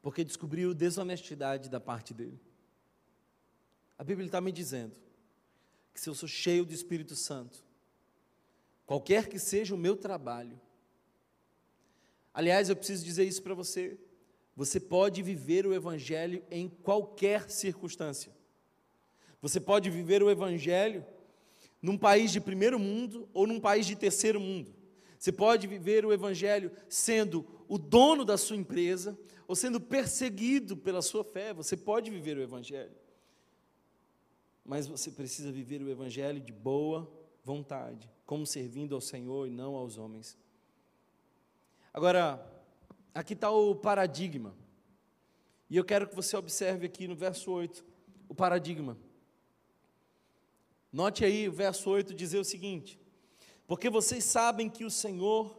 porque 0.09 0.25
descobriu 0.25 0.73
desonestidade 0.73 1.69
da 1.69 1.79
parte 1.79 2.15
dele. 2.15 2.41
A 3.99 4.03
Bíblia 4.03 4.25
está 4.25 4.41
me 4.41 4.51
dizendo 4.51 4.97
que 5.93 6.01
se 6.01 6.09
eu 6.09 6.15
sou 6.15 6.27
cheio 6.27 6.65
do 6.65 6.73
Espírito 6.73 7.15
Santo, 7.15 7.63
qualquer 8.87 9.29
que 9.29 9.39
seja 9.39 9.75
o 9.75 9.77
meu 9.77 9.99
trabalho, 9.99 10.59
aliás, 12.33 12.71
eu 12.71 12.77
preciso 12.77 13.05
dizer 13.05 13.25
isso 13.25 13.43
para 13.43 13.53
você, 13.53 13.99
você 14.57 14.81
pode 14.81 15.23
viver 15.23 15.67
o 15.67 15.75
Evangelho 15.75 16.43
em 16.51 16.71
qualquer 16.71 17.51
circunstância. 17.51 18.33
Você 19.43 19.61
pode 19.61 19.91
viver 19.91 20.23
o 20.23 20.31
Evangelho 20.31 21.05
num 21.83 21.99
país 21.99 22.33
de 22.33 22.41
primeiro 22.41 22.79
mundo 22.79 23.29
ou 23.35 23.47
num 23.47 23.61
país 23.61 23.85
de 23.85 23.95
terceiro 23.95 24.41
mundo. 24.41 24.75
Você 25.19 25.33
pode 25.33 25.67
viver 25.67 26.07
o 26.07 26.13
Evangelho 26.13 26.71
sendo 26.89 27.45
o 27.67 27.77
dono 27.77 28.25
da 28.25 28.37
sua 28.39 28.57
empresa 28.57 29.19
ou 29.49 29.57
sendo 29.57 29.81
perseguido 29.81 30.77
pela 30.77 31.03
sua 31.03 31.25
fé. 31.25 31.53
Você 31.53 31.77
pode 31.77 32.11
viver 32.11 32.37
o 32.37 32.43
Evangelho. 32.43 32.95
Mas 34.65 34.87
você 34.87 35.11
precisa 35.11 35.51
viver 35.51 35.83
o 35.83 35.91
Evangelho 35.91 36.41
de 36.41 36.53
boa 36.53 37.11
vontade, 37.43 38.09
como 38.27 38.47
servindo 38.47 38.95
ao 38.95 39.01
Senhor 39.01 39.49
e 39.49 39.51
não 39.51 39.75
aos 39.75 39.97
homens. 39.97 40.37
Agora, 41.93 42.47
aqui 43.15 43.33
está 43.33 43.51
o 43.51 43.75
paradigma. 43.75 44.55
E 45.69 45.77
eu 45.77 45.85
quero 45.85 46.07
que 46.07 46.15
você 46.15 46.37
observe 46.37 46.87
aqui 46.87 47.09
no 47.09 47.17
verso 47.17 47.51
8 47.51 47.85
o 48.29 48.35
paradigma. 48.35 48.97
Note 50.93 51.25
aí 51.25 51.49
o 51.49 51.53
verso 51.53 51.91
8 51.91 52.15
dizer 52.15 52.39
o 52.39 52.45
seguinte: 52.45 53.01
Porque 53.69 53.91
vocês 53.91 54.25
sabem 54.25 54.71
que 54.71 54.83
o 54.83 54.91
Senhor 54.91 55.55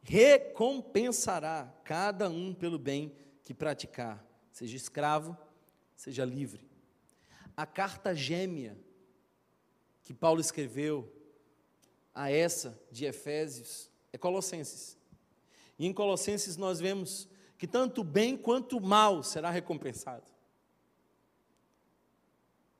recompensará 0.00 1.74
cada 1.84 2.30
um 2.30 2.54
pelo 2.54 2.78
bem 2.78 3.12
que 3.42 3.52
praticar, 3.52 4.24
seja 4.52 4.76
escravo, 4.76 5.36
seja 5.96 6.24
livre. 6.24 6.70
A 7.56 7.66
carta 7.66 8.14
gêmea 8.14 8.78
que 10.04 10.14
Paulo 10.14 10.40
escreveu 10.40 11.12
a 12.14 12.30
essa 12.30 12.80
de 12.92 13.04
Efésios 13.06 13.90
é 14.12 14.16
Colossenses. 14.16 14.96
E 15.76 15.84
em 15.84 15.92
Colossenses 15.92 16.56
nós 16.56 16.78
vemos 16.78 17.28
que 17.58 17.66
tanto 17.66 18.02
o 18.02 18.04
bem 18.04 18.36
quanto 18.36 18.76
o 18.76 18.80
mal 18.80 19.24
será 19.24 19.50
recompensado. 19.50 20.30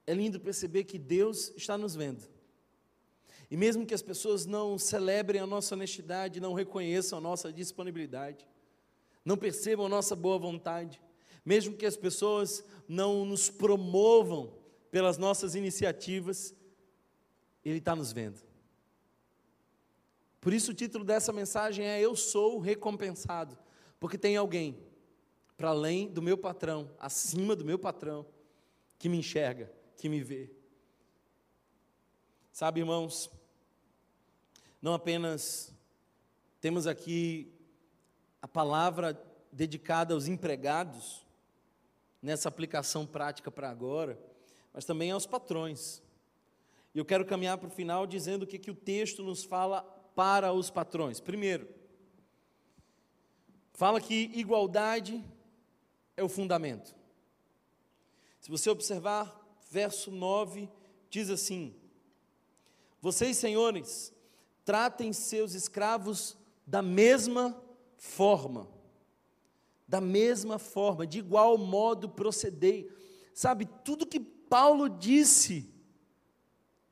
É 0.06 0.14
lindo 0.14 0.38
perceber 0.38 0.84
que 0.84 1.00
Deus 1.00 1.52
está 1.56 1.76
nos 1.76 1.96
vendo. 1.96 2.37
E 3.50 3.56
mesmo 3.56 3.86
que 3.86 3.94
as 3.94 4.02
pessoas 4.02 4.44
não 4.44 4.78
celebrem 4.78 5.40
a 5.40 5.46
nossa 5.46 5.74
honestidade, 5.74 6.40
não 6.40 6.52
reconheçam 6.52 7.18
a 7.18 7.20
nossa 7.20 7.52
disponibilidade, 7.52 8.46
não 9.24 9.36
percebam 9.36 9.86
a 9.86 9.88
nossa 9.88 10.14
boa 10.14 10.38
vontade, 10.38 11.00
mesmo 11.44 11.74
que 11.74 11.86
as 11.86 11.96
pessoas 11.96 12.62
não 12.86 13.24
nos 13.24 13.48
promovam 13.48 14.52
pelas 14.90 15.16
nossas 15.16 15.54
iniciativas, 15.54 16.54
Ele 17.64 17.78
está 17.78 17.96
nos 17.96 18.12
vendo. 18.12 18.42
Por 20.40 20.52
isso 20.52 20.70
o 20.70 20.74
título 20.74 21.04
dessa 21.04 21.32
mensagem 21.32 21.86
é 21.86 22.00
Eu 22.00 22.14
sou 22.14 22.58
recompensado, 22.58 23.58
porque 23.98 24.18
tem 24.18 24.36
alguém 24.36 24.78
para 25.56 25.70
além 25.70 26.08
do 26.08 26.22
meu 26.22 26.38
patrão, 26.38 26.90
acima 27.00 27.56
do 27.56 27.64
meu 27.64 27.78
patrão, 27.78 28.24
que 28.98 29.08
me 29.08 29.18
enxerga, 29.18 29.72
que 29.96 30.08
me 30.08 30.22
vê. 30.22 30.50
Sabe, 32.52 32.80
irmãos, 32.80 33.30
não 34.80 34.94
apenas 34.94 35.72
temos 36.60 36.86
aqui 36.86 37.52
a 38.40 38.46
palavra 38.46 39.20
dedicada 39.52 40.14
aos 40.14 40.28
empregados, 40.28 41.26
nessa 42.20 42.48
aplicação 42.48 43.06
prática 43.06 43.50
para 43.50 43.70
agora, 43.70 44.18
mas 44.72 44.84
também 44.84 45.10
aos 45.10 45.26
patrões. 45.26 46.02
E 46.94 46.98
eu 46.98 47.04
quero 47.04 47.24
caminhar 47.24 47.58
para 47.58 47.68
o 47.68 47.70
final 47.70 48.06
dizendo 48.06 48.42
o 48.42 48.46
que, 48.46 48.58
que 48.58 48.70
o 48.70 48.74
texto 48.74 49.22
nos 49.22 49.44
fala 49.44 49.82
para 50.14 50.52
os 50.52 50.70
patrões. 50.70 51.20
Primeiro, 51.20 51.68
fala 53.72 54.00
que 54.00 54.30
igualdade 54.34 55.24
é 56.16 56.22
o 56.22 56.28
fundamento. 56.28 56.94
Se 58.40 58.50
você 58.50 58.70
observar, 58.70 59.38
verso 59.70 60.10
9 60.10 60.68
diz 61.10 61.30
assim: 61.30 61.74
Vocês, 63.00 63.36
senhores, 63.36 64.12
tratem 64.68 65.14
seus 65.14 65.54
escravos 65.54 66.36
da 66.66 66.82
mesma 66.82 67.58
forma, 67.96 68.68
da 69.88 69.98
mesma 69.98 70.58
forma, 70.58 71.06
de 71.06 71.20
igual 71.20 71.56
modo 71.56 72.06
procedei. 72.06 72.86
Sabe, 73.32 73.66
tudo 73.82 74.06
que 74.06 74.20
Paulo 74.20 74.86
disse 74.86 75.72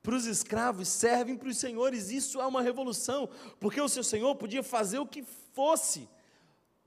para 0.01 0.15
os 0.15 0.25
escravos 0.25 0.87
servem 0.87 1.37
para 1.37 1.49
os 1.49 1.57
senhores, 1.57 2.09
isso 2.09 2.41
é 2.41 2.47
uma 2.47 2.63
revolução, 2.63 3.29
porque 3.59 3.79
o 3.79 3.87
seu 3.87 4.03
senhor 4.03 4.33
podia 4.37 4.63
fazer 4.63 4.97
o 4.97 5.05
que 5.05 5.21
fosse, 5.53 6.09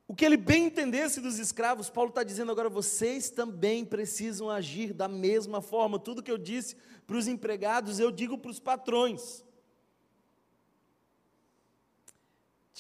o 0.09 0.15
que 0.17 0.25
ele 0.25 0.37
bem 0.37 0.65
entendesse 0.65 1.21
dos 1.21 1.39
escravos, 1.39 1.89
Paulo 1.89 2.09
está 2.09 2.25
dizendo 2.25 2.51
agora, 2.51 2.69
vocês 2.69 3.31
também 3.31 3.85
precisam 3.85 4.51
agir 4.51 4.93
da 4.93 5.07
mesma 5.07 5.63
forma. 5.63 6.01
Tudo 6.01 6.21
que 6.21 6.33
eu 6.33 6.37
disse 6.37 6.75
para 7.07 7.17
os 7.17 7.29
empregados, 7.29 8.01
eu 8.01 8.11
digo 8.11 8.37
para 8.37 8.51
os 8.51 8.59
patrões. 8.59 9.45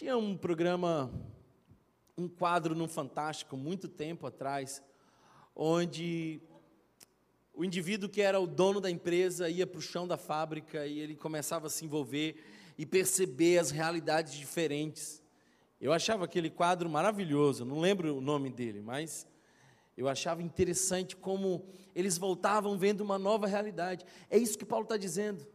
Tinha 0.01 0.17
um 0.17 0.35
programa, 0.35 1.13
um 2.17 2.27
quadro 2.27 2.75
no 2.75 2.89
Fantástico, 2.89 3.55
muito 3.55 3.87
tempo 3.87 4.27
atrás, 4.27 4.83
onde 5.55 6.41
o 7.53 7.63
indivíduo 7.63 8.09
que 8.09 8.23
era 8.23 8.41
o 8.41 8.47
dono 8.47 8.81
da 8.81 8.91
empresa 8.91 9.51
ia 9.51 9.67
para 9.67 9.79
o 9.79 9.83
chão 9.83 10.09
da 10.09 10.17
fábrica 10.17 10.87
e 10.87 10.99
ele 10.99 11.15
começava 11.15 11.67
a 11.67 11.69
se 11.69 11.85
envolver 11.85 12.43
e 12.79 12.87
perceber 12.87 13.59
as 13.59 13.71
realidades 13.71 14.33
diferentes 14.33 15.23
eu 15.79 15.93
achava 15.93 16.25
aquele 16.25 16.49
quadro 16.49 16.89
maravilhoso, 16.89 17.67
não 17.67 17.79
lembro 17.79 18.17
o 18.17 18.23
nome 18.23 18.49
dele, 18.49 18.81
mas 18.81 19.27
eu 19.99 20.09
achava 20.09 20.43
interessante 20.43 21.15
como 21.15 21.67
eles 21.95 22.17
voltavam 22.17 22.79
vendo 22.79 23.03
uma 23.03 23.19
nova 23.19 23.47
realidade. 23.47 24.07
É 24.31 24.39
isso 24.39 24.57
que 24.57 24.65
Paulo 24.65 24.85
está 24.85 24.97
dizendo. 24.97 25.47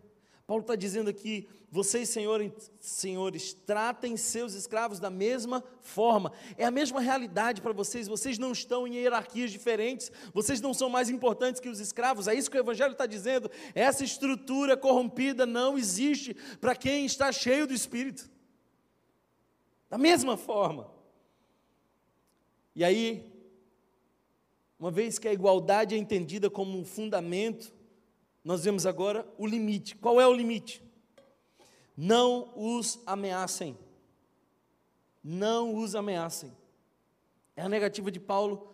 Paulo 0.48 0.62
está 0.62 0.76
dizendo 0.76 1.10
aqui: 1.10 1.48
vocês, 1.72 2.08
senhores, 2.10 2.72
senhores, 2.80 3.54
tratem 3.54 4.16
seus 4.16 4.54
escravos 4.54 5.00
da 5.00 5.10
mesma 5.10 5.64
forma. 5.82 6.32
É 6.58 6.66
a 6.66 6.72
mesma 6.72 7.02
realidade 7.02 7.62
para 7.62 7.74
vocês. 7.74 8.08
Vocês 8.08 8.38
não 8.38 8.52
estão 8.52 8.88
em 8.88 8.96
hierarquias 8.96 9.52
diferentes. 9.52 10.12
Vocês 10.34 10.62
não 10.62 10.74
são 10.74 10.90
mais 10.90 11.10
importantes 11.10 11.60
que 11.60 11.68
os 11.68 11.80
escravos. 11.80 12.28
É 12.28 12.36
isso 12.36 12.50
que 12.50 12.58
o 12.58 12.60
Evangelho 12.60 12.92
está 12.92 13.06
dizendo. 13.06 13.50
Essa 13.74 14.04
estrutura 14.04 14.78
corrompida 14.78 15.46
não 15.46 15.78
existe 15.78 16.34
para 16.62 16.76
quem 16.76 17.06
está 17.06 17.32
cheio 17.32 17.66
do 17.68 17.74
Espírito. 17.74 18.30
Da 19.90 19.98
mesma 19.98 20.38
forma. 20.38 20.90
E 22.76 22.84
aí, 22.84 23.32
uma 24.80 24.92
vez 24.92 25.18
que 25.18 25.28
a 25.28 25.34
igualdade 25.34 25.96
é 25.96 25.98
entendida 25.98 26.50
como 26.50 26.78
um 26.78 26.86
fundamento, 26.86 27.74
nós 28.46 28.64
vemos 28.64 28.86
agora 28.86 29.28
o 29.38 29.46
limite. 29.46 29.96
Qual 29.96 30.22
é 30.22 30.26
o 30.26 30.34
limite? 30.34 30.82
Não 31.98 32.54
os 32.56 33.00
ameacem. 33.06 33.78
Não 35.22 35.76
os 35.76 35.96
ameacem. 35.96 36.56
É 37.58 37.64
a 37.64 37.70
negativa 37.70 38.10
de 38.10 38.20
Paulo 38.20 38.72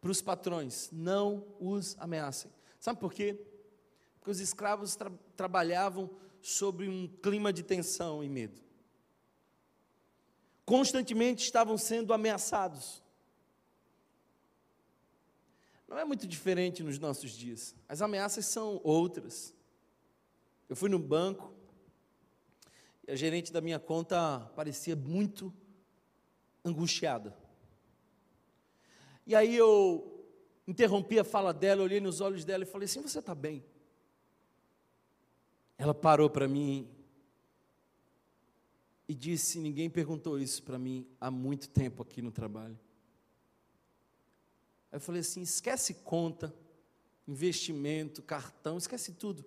para 0.00 0.10
os 0.10 0.20
patrões. 0.20 0.90
Não 0.92 1.46
os 1.58 1.96
ameacem. 1.98 2.50
Sabe 2.78 3.00
por 3.00 3.14
quê? 3.14 3.40
Porque 4.18 4.30
os 4.30 4.40
escravos 4.40 4.96
tra 4.96 5.10
trabalhavam 5.36 6.10
sobre 6.42 6.88
um 6.88 7.08
clima 7.22 7.52
de 7.52 7.62
tensão 7.62 8.22
e 8.22 8.28
medo 8.28 8.60
constantemente 10.64 11.44
estavam 11.44 11.76
sendo 11.76 12.12
ameaçados. 12.12 13.01
Não 15.92 15.98
é 15.98 16.06
muito 16.06 16.26
diferente 16.26 16.82
nos 16.82 16.98
nossos 16.98 17.32
dias. 17.32 17.74
As 17.86 18.00
ameaças 18.00 18.46
são 18.46 18.80
outras. 18.82 19.54
Eu 20.66 20.74
fui 20.74 20.88
no 20.88 20.98
banco 20.98 21.52
e 23.06 23.12
a 23.12 23.14
gerente 23.14 23.52
da 23.52 23.60
minha 23.60 23.78
conta 23.78 24.40
parecia 24.56 24.96
muito 24.96 25.52
angustiada. 26.64 27.36
E 29.26 29.34
aí 29.34 29.54
eu 29.54 30.26
interrompi 30.66 31.18
a 31.18 31.24
fala 31.24 31.52
dela, 31.52 31.82
olhei 31.82 32.00
nos 32.00 32.22
olhos 32.22 32.42
dela 32.42 32.64
e 32.64 32.66
falei 32.66 32.86
assim: 32.86 33.02
Você 33.02 33.18
está 33.18 33.34
bem? 33.34 33.62
Ela 35.76 35.92
parou 35.92 36.30
para 36.30 36.48
mim 36.48 36.88
e 39.06 39.14
disse: 39.14 39.58
Ninguém 39.58 39.90
perguntou 39.90 40.38
isso 40.38 40.62
para 40.62 40.78
mim 40.78 41.06
há 41.20 41.30
muito 41.30 41.68
tempo 41.68 42.02
aqui 42.02 42.22
no 42.22 42.32
trabalho. 42.32 42.80
Aí 44.92 44.96
eu 44.96 45.00
falei 45.00 45.22
assim: 45.22 45.40
esquece 45.40 45.94
conta, 45.94 46.54
investimento, 47.26 48.22
cartão, 48.22 48.76
esquece 48.76 49.12
tudo. 49.12 49.42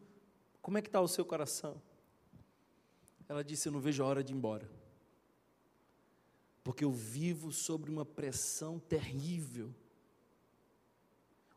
Como 0.59 0.79
é 0.79 0.81
que 0.81 0.89
está 0.89 0.99
o 0.99 1.07
seu 1.07 1.23
coração? 1.23 1.79
Ela 3.29 3.43
disse: 3.43 3.67
Eu 3.67 3.71
não 3.71 3.79
vejo 3.79 4.03
a 4.03 4.07
hora 4.07 4.23
de 4.23 4.33
ir 4.33 4.35
embora. 4.35 4.67
Porque 6.63 6.83
eu 6.83 6.91
vivo 6.91 7.51
sobre 7.51 7.91
uma 7.91 8.03
pressão 8.03 8.79
terrível, 8.79 9.71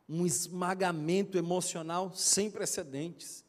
um 0.07 0.23
esmagamento 0.23 1.35
emocional 1.35 2.13
sem 2.13 2.51
precedentes. 2.51 3.43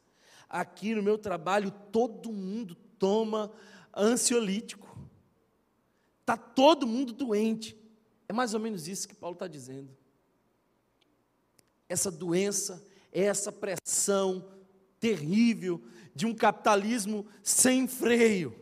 Aqui 0.49 0.95
no 0.95 1.03
meu 1.03 1.19
trabalho, 1.19 1.71
todo 1.93 2.33
mundo 2.33 2.75
toma 2.99 3.53
ansiolítico. 3.95 4.99
Está 6.21 6.35
todo 6.37 6.87
mundo 6.87 7.13
doente. 7.13 7.77
É 8.27 8.33
mais 8.33 8.55
ou 8.55 8.61
menos 8.61 8.89
isso 8.89 9.07
que 9.07 9.15
Paulo 9.15 9.35
está 9.35 9.47
dizendo. 9.47 10.00
Essa 11.91 12.11
doença 12.11 12.83
essa 13.13 13.51
pressão 13.51 14.49
terrível 14.99 15.83
de 16.15 16.27
um 16.27 16.35
capitalismo 16.35 17.27
sem 17.43 17.87
freio, 17.87 18.55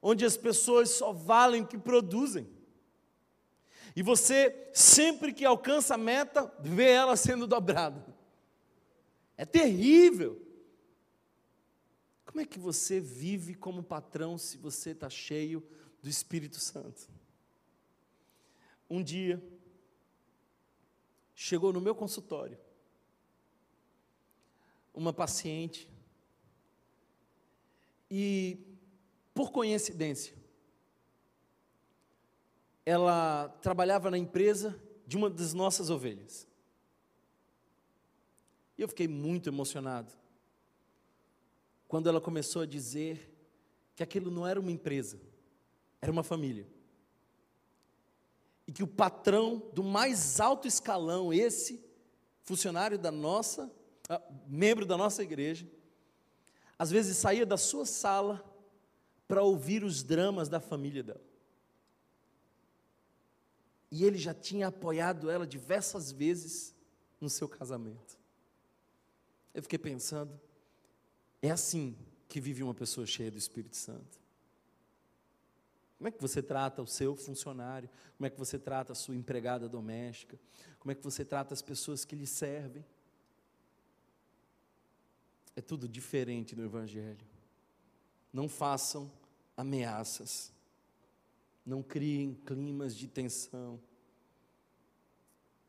onde 0.00 0.24
as 0.24 0.36
pessoas 0.36 0.90
só 0.90 1.12
valem 1.12 1.62
o 1.62 1.66
que 1.66 1.78
produzem. 1.78 2.48
E 3.94 4.02
você, 4.02 4.70
sempre 4.74 5.32
que 5.32 5.44
alcança 5.44 5.94
a 5.94 5.98
meta, 5.98 6.52
vê 6.60 6.90
ela 6.90 7.16
sendo 7.16 7.46
dobrada. 7.46 8.14
É 9.36 9.44
terrível. 9.44 10.42
Como 12.26 12.40
é 12.40 12.44
que 12.44 12.58
você 12.58 13.00
vive 13.00 13.54
como 13.54 13.82
patrão 13.82 14.36
se 14.36 14.58
você 14.58 14.90
está 14.90 15.08
cheio 15.08 15.66
do 16.02 16.10
Espírito 16.10 16.60
Santo? 16.60 17.08
Um 18.88 19.02
dia, 19.02 19.42
chegou 21.36 21.70
no 21.70 21.80
meu 21.82 21.94
consultório 21.94 22.58
uma 24.94 25.12
paciente 25.12 25.86
e, 28.10 28.58
por 29.34 29.52
coincidência, 29.52 30.34
ela 32.86 33.48
trabalhava 33.60 34.10
na 34.10 34.16
empresa 34.16 34.80
de 35.06 35.18
uma 35.18 35.28
das 35.28 35.52
nossas 35.52 35.90
ovelhas. 35.90 36.48
E 38.78 38.82
eu 38.82 38.88
fiquei 38.88 39.06
muito 39.06 39.50
emocionado 39.50 40.12
quando 41.86 42.08
ela 42.08 42.20
começou 42.20 42.62
a 42.62 42.66
dizer 42.66 43.30
que 43.94 44.02
aquilo 44.02 44.30
não 44.30 44.46
era 44.46 44.58
uma 44.58 44.70
empresa, 44.70 45.20
era 46.00 46.10
uma 46.10 46.22
família. 46.22 46.66
E 48.66 48.72
que 48.72 48.82
o 48.82 48.86
patrão 48.86 49.62
do 49.72 49.82
mais 49.82 50.40
alto 50.40 50.66
escalão, 50.66 51.32
esse 51.32 51.84
funcionário 52.42 52.98
da 52.98 53.10
nossa, 53.10 53.70
ah, 54.08 54.20
membro 54.46 54.84
da 54.84 54.96
nossa 54.96 55.22
igreja, 55.22 55.68
às 56.78 56.90
vezes 56.90 57.16
saía 57.16 57.46
da 57.46 57.56
sua 57.56 57.86
sala 57.86 58.44
para 59.26 59.42
ouvir 59.42 59.82
os 59.82 60.02
dramas 60.02 60.48
da 60.48 60.60
família 60.60 61.02
dela. 61.02 61.24
E 63.90 64.04
ele 64.04 64.18
já 64.18 64.34
tinha 64.34 64.68
apoiado 64.68 65.30
ela 65.30 65.46
diversas 65.46 66.12
vezes 66.12 66.74
no 67.20 67.30
seu 67.30 67.48
casamento. 67.48 68.18
Eu 69.54 69.62
fiquei 69.62 69.78
pensando, 69.78 70.38
é 71.40 71.50
assim 71.50 71.96
que 72.28 72.40
vive 72.40 72.62
uma 72.62 72.74
pessoa 72.74 73.06
cheia 73.06 73.30
do 73.30 73.38
Espírito 73.38 73.76
Santo. 73.76 74.25
Como 75.98 76.08
é 76.08 76.10
que 76.10 76.20
você 76.20 76.42
trata 76.42 76.82
o 76.82 76.86
seu 76.86 77.16
funcionário? 77.16 77.88
Como 78.16 78.26
é 78.26 78.30
que 78.30 78.38
você 78.38 78.58
trata 78.58 78.92
a 78.92 78.96
sua 78.96 79.14
empregada 79.14 79.68
doméstica? 79.68 80.38
Como 80.78 80.92
é 80.92 80.94
que 80.94 81.02
você 81.02 81.24
trata 81.24 81.54
as 81.54 81.62
pessoas 81.62 82.04
que 82.04 82.14
lhe 82.14 82.26
servem? 82.26 82.84
É 85.54 85.62
tudo 85.62 85.88
diferente 85.88 86.54
no 86.54 86.64
Evangelho. 86.64 87.26
Não 88.30 88.48
façam 88.48 89.10
ameaças. 89.56 90.52
Não 91.64 91.82
criem 91.82 92.34
climas 92.34 92.94
de 92.94 93.08
tensão. 93.08 93.80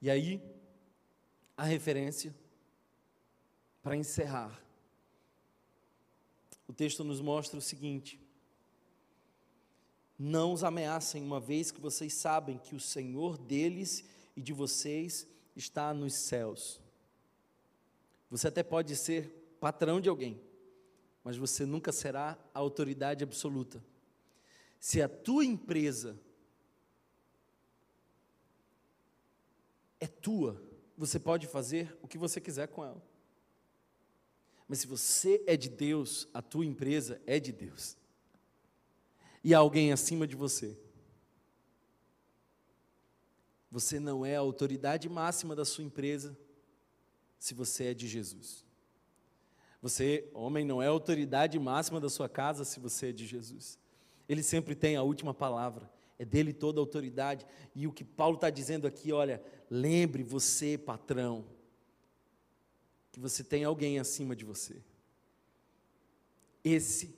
E 0.02 0.10
aí, 0.10 0.44
a 1.56 1.64
referência 1.64 2.36
para 3.82 3.96
encerrar. 3.96 4.62
O 6.68 6.74
texto 6.74 7.04
nos 7.04 7.22
mostra 7.22 7.58
o 7.58 7.62
seguinte: 7.62 8.20
Não 10.18 10.52
os 10.54 10.64
ameacem, 10.64 11.22
uma 11.22 11.40
vez 11.40 11.72
que 11.72 11.80
vocês 11.80 12.14
sabem 12.14 12.58
que 12.58 12.76
o 12.76 12.80
Senhor 12.80 13.38
deles 13.38 14.04
e 14.36 14.42
de 14.42 14.52
vocês 14.52 15.28
está 15.56 15.94
nos 15.94 16.14
céus. 16.16 16.82
Você 18.30 18.48
até 18.48 18.64
pode 18.64 18.96
ser 18.96 19.30
patrão 19.60 20.02
de 20.02 20.10
alguém, 20.10 20.42
mas 21.24 21.38
você 21.38 21.66
nunca 21.66 21.92
será 21.92 22.38
a 22.54 22.60
autoridade 22.60 23.24
absoluta. 23.24 23.84
Se 24.80 25.02
a 25.02 25.10
tua 25.10 25.46
empresa 25.46 26.20
é 30.00 30.08
tua, 30.08 30.62
você 30.98 31.20
pode 31.20 31.48
fazer 31.48 31.96
o 32.02 32.08
que 32.08 32.18
você 32.18 32.42
quiser 32.42 32.68
com 32.68 32.84
ela. 32.84 33.02
Mas 34.68 34.80
se 34.80 34.88
você 34.88 35.44
é 35.48 35.56
de 35.56 35.70
Deus, 35.70 36.28
a 36.34 36.42
tua 36.42 36.66
empresa 36.66 37.22
é 37.26 37.40
de 37.40 37.52
Deus. 37.52 37.96
E 39.48 39.54
alguém 39.54 39.94
acima 39.94 40.28
de 40.28 40.36
você. 40.36 40.78
Você 43.72 43.98
não 43.98 44.26
é 44.26 44.36
a 44.36 44.42
autoridade 44.42 45.08
máxima 45.08 45.56
da 45.56 45.64
sua 45.64 45.86
empresa 45.86 46.38
se 47.40 47.54
você 47.54 47.86
é 47.86 47.94
de 47.94 48.10
Jesus. 48.10 48.66
Você, 49.82 50.30
homem, 50.34 50.66
não 50.66 50.84
é 50.84 50.88
a 50.88 50.90
autoridade 50.90 51.58
máxima 51.58 52.02
da 52.02 52.10
sua 52.10 52.28
casa 52.28 52.66
se 52.66 52.78
você 52.82 53.08
é 53.08 53.12
de 53.14 53.26
Jesus. 53.26 53.80
Ele 54.28 54.44
sempre 54.44 54.76
tem 54.76 54.98
a 54.98 55.04
última 55.04 55.34
palavra. 55.34 55.90
É 56.20 56.26
dele 56.26 56.52
toda 56.52 56.82
a 56.82 56.84
autoridade. 56.84 57.46
E 57.74 57.88
o 57.88 57.94
que 57.94 58.04
Paulo 58.04 58.36
está 58.36 58.50
dizendo 58.50 58.86
aqui, 58.86 59.14
olha, 59.14 59.42
lembre 59.70 60.24
você, 60.24 60.78
patrão, 60.78 61.46
que 63.14 63.20
você 63.22 63.46
tem 63.46 63.64
alguém 63.64 63.98
acima 63.98 64.36
de 64.36 64.44
você. 64.44 64.84
Esse 66.66 67.18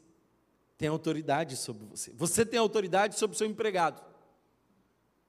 tem 0.79 0.87
autoridade 0.87 1.57
sobre 1.57 1.85
você. 1.85 2.13
Você 2.13 2.45
tem 2.45 2.57
autoridade 2.57 3.19
sobre 3.19 3.35
o 3.35 3.37
seu 3.37 3.45
empregado. 3.45 4.01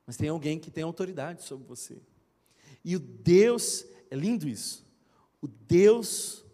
Mas 0.06 0.16
tem 0.16 0.28
alguém 0.28 0.60
que 0.60 0.70
tem 0.70 0.84
autoridade 0.84 1.42
sobre 1.42 1.66
você. 1.66 2.00
E 2.84 2.94
o 2.94 3.00
Deus, 3.00 3.84
é 4.08 4.14
lindo 4.14 4.48
isso. 4.48 4.86
O 5.42 5.48
Deus 5.48 6.46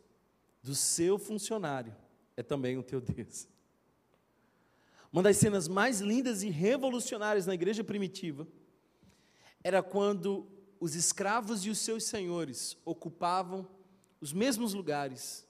do 0.63 0.75
seu 0.75 1.19
funcionário 1.19 1.95
é 2.39 2.43
também 2.43 2.79
o 2.79 2.83
teu 2.83 3.03
Deus. 3.03 3.47
Uma 5.13 5.23
das 5.23 5.37
cenas 5.37 5.69
mais 5.69 6.01
lindas 6.01 6.43
e 6.43 6.49
revolucionárias 6.49 7.45
na 7.45 7.53
igreja 7.53 7.85
primitiva 7.85 8.49
era 9.63 9.83
quando 9.83 10.49
os 10.81 10.95
escravos 10.95 11.67
e 11.67 11.71
os 11.71 11.79
seus 11.81 12.05
senhores 12.05 12.79
ocupavam 12.83 13.69
os 14.23 14.33
mesmos 14.33 14.73
lugares 14.73 15.47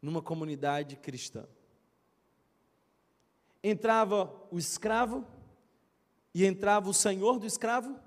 numa 0.00 0.22
comunidade 0.22 0.94
cristã. 0.94 1.48
Entrava 3.62 4.32
o 4.50 4.58
escravo 4.58 5.26
e 6.34 6.44
entrava 6.44 6.88
o 6.88 6.94
senhor 6.94 7.38
do 7.38 7.46
escravo, 7.46 7.98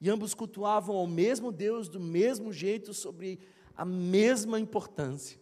e 0.00 0.10
ambos 0.10 0.34
cultuavam 0.34 0.96
ao 0.96 1.06
mesmo 1.06 1.50
Deus 1.50 1.88
do 1.88 2.00
mesmo 2.00 2.52
jeito, 2.52 2.92
sobre 2.92 3.40
a 3.74 3.84
mesma 3.84 4.58
importância. 4.60 5.40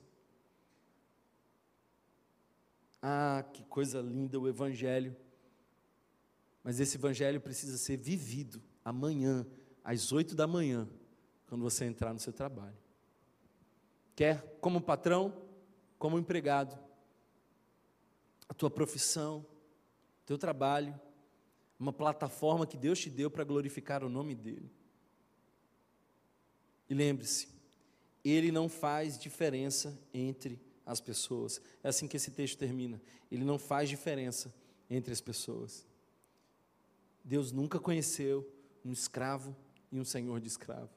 Ah, 3.03 3.45
que 3.53 3.65
coisa 3.65 4.01
linda 4.01 4.39
o 4.39 4.47
Evangelho. 4.47 5.17
Mas 6.63 6.79
esse 6.79 6.97
Evangelho 6.99 7.41
precisa 7.41 7.79
ser 7.79 7.97
vivido 7.97 8.63
amanhã, 8.85 9.47
às 9.83 10.13
oito 10.13 10.35
da 10.35 10.47
manhã, 10.47 10.89
quando 11.47 11.63
você 11.63 11.87
entrar 11.87 12.13
no 12.13 12.21
seu 12.21 12.33
trabalho. 12.33 12.77
Quer 14.15 14.59
como 14.61 14.81
patrão, 14.81 15.35
como 15.99 16.19
empregado, 16.19 16.79
a 18.51 18.53
tua 18.53 18.69
profissão, 18.69 19.47
teu 20.27 20.37
trabalho, 20.37 20.99
uma 21.79 21.93
plataforma 21.93 22.67
que 22.67 22.77
Deus 22.77 22.99
te 22.99 23.09
deu 23.09 23.31
para 23.31 23.45
glorificar 23.45 24.03
o 24.03 24.09
nome 24.09 24.35
dEle. 24.35 24.69
E 26.89 26.93
lembre-se, 26.95 27.49
Ele 28.25 28.51
não 28.51 28.69
faz 28.69 29.17
diferença 29.17 29.97
entre 30.13 30.61
as 30.85 31.01
pessoas. 31.01 31.63
É 31.81 31.89
assim 31.89 32.09
que 32.09 32.17
esse 32.17 32.33
texto 32.33 32.59
termina. 32.59 33.01
Ele 33.31 33.45
não 33.45 33.57
faz 33.57 33.89
diferença 33.89 34.53
entre 34.91 35.13
as 35.13 35.21
pessoas. 35.21 35.87
Deus 37.25 37.53
nunca 37.53 37.79
conheceu 37.79 38.53
um 38.85 38.91
escravo 38.91 39.57
e 39.93 40.01
um 40.01 40.05
senhor 40.05 40.41
de 40.41 40.49
escravo. 40.49 40.91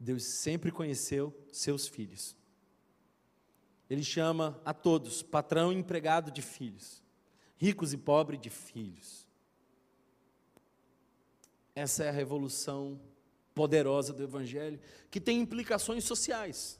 Deus 0.00 0.24
sempre 0.24 0.72
conheceu 0.72 1.36
seus 1.52 1.86
filhos. 1.86 2.34
Ele 3.88 4.02
chama 4.02 4.60
a 4.64 4.74
todos, 4.74 5.22
patrão 5.22 5.72
e 5.72 5.76
empregado 5.76 6.30
de 6.30 6.42
filhos, 6.42 7.02
ricos 7.56 7.92
e 7.92 7.96
pobres 7.96 8.40
de 8.40 8.50
filhos. 8.50 9.26
Essa 11.74 12.04
é 12.04 12.08
a 12.08 12.12
revolução 12.12 13.00
poderosa 13.54 14.12
do 14.12 14.22
Evangelho, 14.22 14.80
que 15.10 15.20
tem 15.20 15.40
implicações 15.40 16.04
sociais 16.04 16.78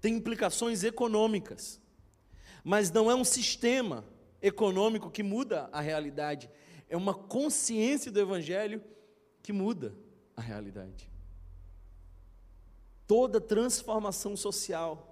tem 0.00 0.16
implicações 0.16 0.82
econômicas. 0.82 1.80
Mas 2.64 2.90
não 2.90 3.10
é 3.10 3.14
um 3.14 3.24
sistema 3.24 4.04
econômico 4.40 5.10
que 5.10 5.22
muda 5.22 5.68
a 5.70 5.80
realidade, 5.80 6.50
é 6.88 6.96
uma 6.96 7.14
consciência 7.14 8.10
do 8.10 8.18
Evangelho 8.18 8.82
que 9.42 9.52
muda 9.52 9.94
a 10.36 10.40
realidade. 10.40 11.10
Toda 13.06 13.40
transformação 13.40 14.36
social 14.36 15.09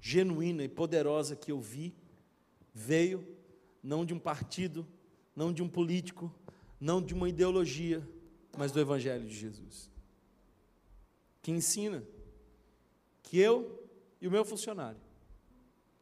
genuína 0.00 0.64
e 0.64 0.68
poderosa 0.68 1.36
que 1.36 1.52
eu 1.52 1.60
vi 1.60 1.94
veio 2.74 3.26
não 3.82 4.04
de 4.04 4.14
um 4.14 4.18
partido, 4.18 4.86
não 5.34 5.52
de 5.52 5.62
um 5.62 5.68
político, 5.68 6.32
não 6.80 7.02
de 7.02 7.14
uma 7.14 7.28
ideologia, 7.28 8.06
mas 8.56 8.72
do 8.72 8.80
Evangelho 8.80 9.26
de 9.26 9.34
Jesus. 9.34 9.90
que 11.42 11.50
ensina 11.50 12.04
que 13.22 13.38
eu 13.38 13.88
e 14.20 14.28
o 14.28 14.30
meu 14.30 14.44
funcionário 14.44 15.00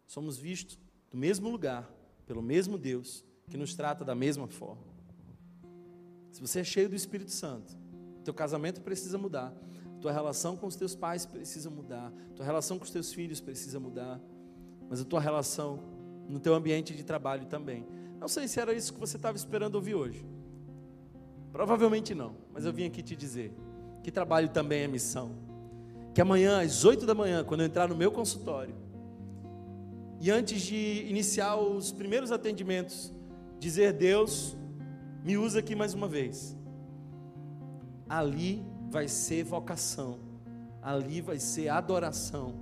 somos 0.06 0.36
vistos 0.36 0.78
do 1.10 1.16
mesmo 1.16 1.48
lugar, 1.48 1.88
pelo 2.26 2.42
mesmo 2.42 2.76
Deus, 2.76 3.24
que 3.48 3.56
nos 3.56 3.74
trata 3.74 4.04
da 4.04 4.14
mesma 4.14 4.48
forma. 4.48 4.82
Se 6.32 6.40
você 6.40 6.60
é 6.60 6.64
cheio 6.64 6.88
do 6.88 6.96
Espírito 6.96 7.30
Santo, 7.30 7.76
teu 8.24 8.34
casamento 8.34 8.80
precisa 8.80 9.16
mudar, 9.16 9.54
tua 10.00 10.12
relação 10.12 10.56
com 10.56 10.66
os 10.66 10.76
teus 10.76 10.94
pais 10.94 11.26
precisa 11.26 11.68
mudar, 11.70 12.12
tua 12.34 12.44
relação 12.44 12.78
com 12.78 12.84
os 12.84 12.90
teus 12.90 13.12
filhos 13.12 13.40
precisa 13.40 13.80
mudar, 13.80 14.20
mas 14.88 15.00
a 15.00 15.04
tua 15.04 15.20
relação 15.20 15.80
no 16.28 16.38
teu 16.38 16.54
ambiente 16.54 16.94
de 16.94 17.02
trabalho 17.04 17.46
também. 17.46 17.86
Não 18.20 18.28
sei 18.28 18.48
se 18.48 18.60
era 18.60 18.72
isso 18.72 18.92
que 18.92 19.00
você 19.00 19.16
estava 19.16 19.36
esperando 19.36 19.76
ouvir 19.76 19.94
hoje. 19.94 20.24
Provavelmente 21.52 22.14
não, 22.14 22.34
mas 22.52 22.64
eu 22.64 22.72
vim 22.72 22.84
aqui 22.84 23.02
te 23.02 23.16
dizer 23.16 23.52
que 24.02 24.10
trabalho 24.10 24.48
também 24.48 24.82
é 24.82 24.88
missão. 24.88 25.32
Que 26.14 26.20
amanhã, 26.20 26.60
às 26.60 26.84
8 26.84 27.06
da 27.06 27.14
manhã, 27.14 27.44
quando 27.44 27.60
eu 27.60 27.66
entrar 27.66 27.88
no 27.88 27.96
meu 27.96 28.10
consultório, 28.10 28.74
e 30.20 30.30
antes 30.30 30.62
de 30.62 31.06
iniciar 31.08 31.56
os 31.56 31.92
primeiros 31.92 32.32
atendimentos, 32.32 33.12
dizer: 33.58 33.92
Deus, 33.92 34.56
me 35.22 35.36
usa 35.36 35.60
aqui 35.60 35.74
mais 35.76 35.94
uma 35.94 36.08
vez. 36.08 36.56
Ali 38.08 38.64
vai 38.90 39.08
ser 39.08 39.44
vocação, 39.44 40.18
ali 40.82 41.20
vai 41.20 41.38
ser 41.38 41.68
adoração. 41.68 42.54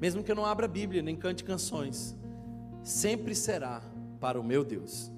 Mesmo 0.00 0.22
que 0.22 0.30
eu 0.30 0.36
não 0.36 0.44
abra 0.44 0.66
a 0.66 0.68
Bíblia 0.68 1.02
nem 1.02 1.16
cante 1.16 1.44
canções, 1.44 2.16
sempre 2.82 3.34
será 3.34 3.82
para 4.20 4.40
o 4.40 4.44
meu 4.44 4.64
Deus. 4.64 5.10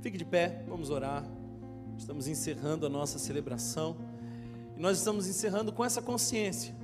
Fique 0.00 0.16
de 0.16 0.24
pé, 0.24 0.64
vamos 0.68 0.90
orar. 0.90 1.24
Estamos 1.98 2.28
encerrando 2.28 2.86
a 2.86 2.88
nossa 2.88 3.18
celebração 3.18 3.96
e 4.76 4.80
nós 4.80 4.98
estamos 4.98 5.26
encerrando 5.26 5.72
com 5.72 5.84
essa 5.84 6.02
consciência, 6.02 6.74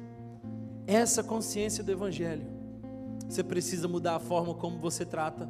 essa 0.86 1.22
consciência 1.22 1.84
do 1.84 1.92
Evangelho. 1.92 2.46
Você 3.28 3.44
precisa 3.44 3.86
mudar 3.86 4.16
a 4.16 4.20
forma 4.20 4.54
como 4.54 4.78
você 4.78 5.04
trata 5.04 5.48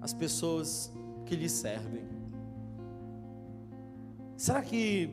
as 0.00 0.14
pessoas 0.14 0.92
que 1.26 1.36
lhe 1.36 1.48
servem. 1.48 2.04
Será 4.36 4.62
que 4.62 5.10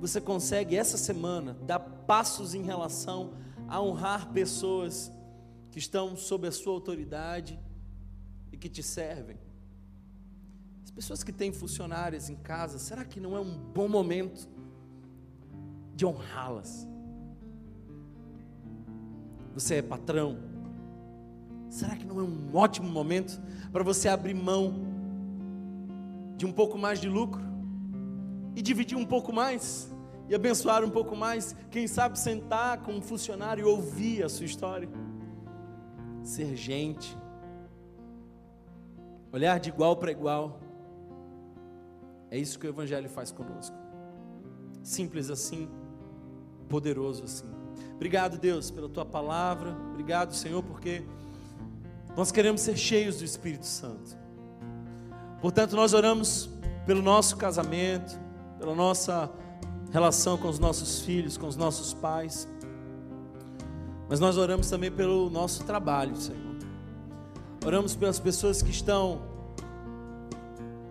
você 0.00 0.20
consegue 0.20 0.76
essa 0.76 0.96
semana 0.96 1.54
dar 1.66 1.80
passos 1.80 2.54
em 2.54 2.62
relação 2.62 3.32
a 3.66 3.82
honrar 3.82 4.32
pessoas 4.32 5.10
que 5.70 5.78
estão 5.78 6.16
sob 6.16 6.46
a 6.46 6.52
sua 6.52 6.72
autoridade 6.72 7.58
e 8.52 8.56
que 8.56 8.68
te 8.68 8.82
servem? 8.82 9.36
As 10.84 10.90
pessoas 10.90 11.22
que 11.22 11.32
têm 11.32 11.52
funcionárias 11.52 12.30
em 12.30 12.36
casa, 12.36 12.78
será 12.78 13.04
que 13.04 13.20
não 13.20 13.36
é 13.36 13.40
um 13.40 13.56
bom 13.56 13.88
momento 13.88 14.48
de 15.94 16.06
honrá-las? 16.06 16.86
Você 19.54 19.76
é 19.76 19.82
patrão, 19.82 20.38
será 21.68 21.96
que 21.96 22.06
não 22.06 22.20
é 22.20 22.22
um 22.22 22.54
ótimo 22.54 22.88
momento 22.88 23.40
para 23.72 23.82
você 23.82 24.08
abrir 24.08 24.34
mão 24.34 24.86
de 26.36 26.46
um 26.46 26.52
pouco 26.52 26.78
mais 26.78 27.00
de 27.00 27.08
lucro 27.08 27.47
e 28.58 28.62
dividir 28.62 28.98
um 28.98 29.06
pouco 29.06 29.32
mais 29.32 29.88
e 30.28 30.34
abençoar 30.34 30.84
um 30.84 30.90
pouco 30.90 31.14
mais. 31.14 31.54
Quem 31.70 31.86
sabe 31.86 32.18
sentar 32.18 32.82
com 32.82 32.92
um 32.92 33.00
funcionário 33.00 33.62
e 33.62 33.64
ouvir 33.64 34.24
a 34.24 34.28
sua 34.28 34.46
história. 34.46 34.88
Ser 36.24 36.56
gente. 36.56 37.16
Olhar 39.32 39.60
de 39.60 39.68
igual 39.68 39.96
para 39.96 40.10
igual. 40.10 40.58
É 42.32 42.36
isso 42.36 42.58
que 42.58 42.66
o 42.66 42.70
Evangelho 42.70 43.08
faz 43.08 43.30
conosco. 43.30 43.76
Simples 44.82 45.30
assim, 45.30 45.68
poderoso 46.68 47.22
assim. 47.22 47.46
Obrigado, 47.94 48.38
Deus, 48.38 48.72
pela 48.72 48.88
tua 48.88 49.06
palavra. 49.06 49.70
Obrigado, 49.92 50.34
Senhor, 50.34 50.64
porque 50.64 51.04
nós 52.16 52.32
queremos 52.32 52.60
ser 52.62 52.76
cheios 52.76 53.18
do 53.18 53.24
Espírito 53.24 53.66
Santo. 53.66 54.18
Portanto, 55.40 55.76
nós 55.76 55.94
oramos 55.94 56.50
pelo 56.84 57.00
nosso 57.00 57.36
casamento, 57.36 58.27
pela 58.58 58.74
nossa 58.74 59.30
relação 59.90 60.36
com 60.36 60.48
os 60.48 60.58
nossos 60.58 61.00
filhos, 61.00 61.36
com 61.36 61.46
os 61.46 61.56
nossos 61.56 61.94
pais. 61.94 62.48
Mas 64.08 64.20
nós 64.20 64.36
oramos 64.36 64.68
também 64.68 64.90
pelo 64.90 65.30
nosso 65.30 65.64
trabalho, 65.64 66.16
Senhor. 66.16 66.56
Oramos 67.64 67.94
pelas 67.94 68.18
pessoas 68.18 68.62
que 68.62 68.70
estão 68.70 69.20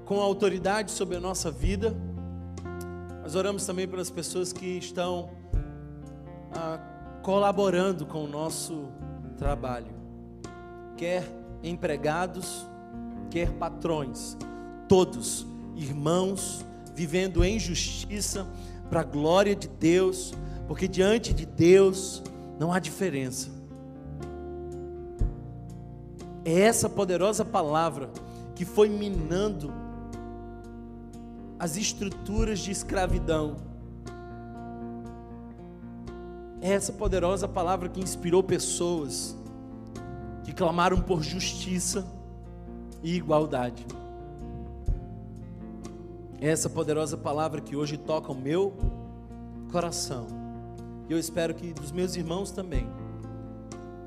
com 0.06 0.20
autoridade 0.20 0.92
sobre 0.92 1.18
a 1.18 1.20
nossa 1.20 1.52
vida. 1.52 1.96
Mas 3.22 3.36
oramos 3.36 3.66
também 3.66 3.88
pelas 3.88 4.10
pessoas 4.10 4.54
que 4.54 4.78
estão 4.78 5.30
ah, 6.54 6.80
colaborando 7.24 8.06
com 8.06 8.24
o 8.24 8.28
nosso 8.28 8.88
trabalho. 9.38 9.94
Quer 10.96 11.24
empregados, 11.62 12.66
quer 13.30 13.52
patrões, 13.54 14.38
todos 14.88 15.46
irmãos 15.76 16.66
vivendo 16.98 17.44
em 17.44 17.60
justiça, 17.60 18.48
para 18.90 19.02
a 19.02 19.04
glória 19.04 19.56
de 19.56 19.68
Deus, 19.68 20.34
porque 20.68 20.88
diante 20.88 21.32
de 21.32 21.46
Deus 21.46 22.24
não 22.60 22.74
há 22.74 22.80
diferença. 22.80 23.52
É 26.44 26.62
essa 26.62 26.90
poderosa 26.90 27.46
palavra 27.46 28.10
que 28.56 28.66
foi 28.66 28.90
minando 28.90 29.72
as 31.60 31.78
estruturas 31.78 32.58
de 32.62 32.72
escravidão. 32.72 33.58
É 36.60 36.72
essa 36.72 36.92
poderosa 36.92 37.48
palavra 37.48 37.90
que 37.90 38.00
inspirou 38.00 38.42
pessoas 38.42 39.38
que 40.44 40.52
clamaram 40.52 41.00
por 41.00 41.22
justiça 41.22 42.04
e 43.04 43.16
igualdade. 43.16 43.86
Essa 46.40 46.70
poderosa 46.70 47.18
palavra 47.18 47.62
que 47.62 47.76
hoje 47.76 47.98
toca 47.98 48.32
o 48.32 48.36
meu 48.36 48.74
coração. 49.72 50.28
E 51.10 51.12
eu 51.12 51.18
espero 51.18 51.54
que 51.54 51.74
dos 51.74 51.92
meus 51.92 52.16
irmãos 52.16 52.52
também. 52.52 52.88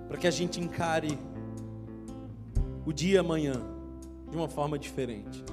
Para 0.07 0.17
que 0.17 0.27
a 0.27 0.31
gente 0.31 0.61
encare 0.61 1.19
o 2.87 2.93
dia 2.93 3.21
amanhã 3.21 3.55
de 4.31 4.37
uma 4.37 4.49
forma 4.49 4.79
diferente. 4.79 5.45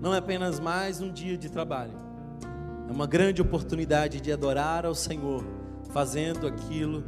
Não 0.00 0.14
é 0.14 0.18
apenas 0.18 0.60
mais 0.60 1.00
um 1.00 1.12
dia 1.12 1.36
de 1.36 1.48
trabalho. 1.48 1.94
É 2.88 2.92
uma 2.92 3.06
grande 3.06 3.40
oportunidade 3.40 4.20
de 4.20 4.32
adorar 4.32 4.84
ao 4.84 4.94
Senhor, 4.94 5.44
fazendo 5.92 6.46
aquilo 6.46 7.04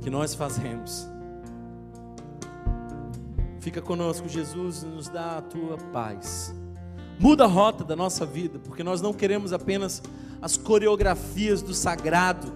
que 0.00 0.10
nós 0.10 0.34
fazemos. 0.34 1.08
Fica 3.60 3.82
conosco, 3.82 4.28
Jesus, 4.28 4.82
e 4.82 4.86
nos 4.86 5.08
dá 5.08 5.38
a 5.38 5.42
tua 5.42 5.76
paz. 5.92 6.54
Muda 7.18 7.44
a 7.44 7.46
rota 7.46 7.82
da 7.82 7.96
nossa 7.96 8.26
vida, 8.26 8.58
porque 8.58 8.84
nós 8.84 9.00
não 9.00 9.12
queremos 9.12 9.52
apenas 9.52 10.02
as 10.40 10.56
coreografias 10.56 11.62
do 11.62 11.72
sagrado, 11.72 12.52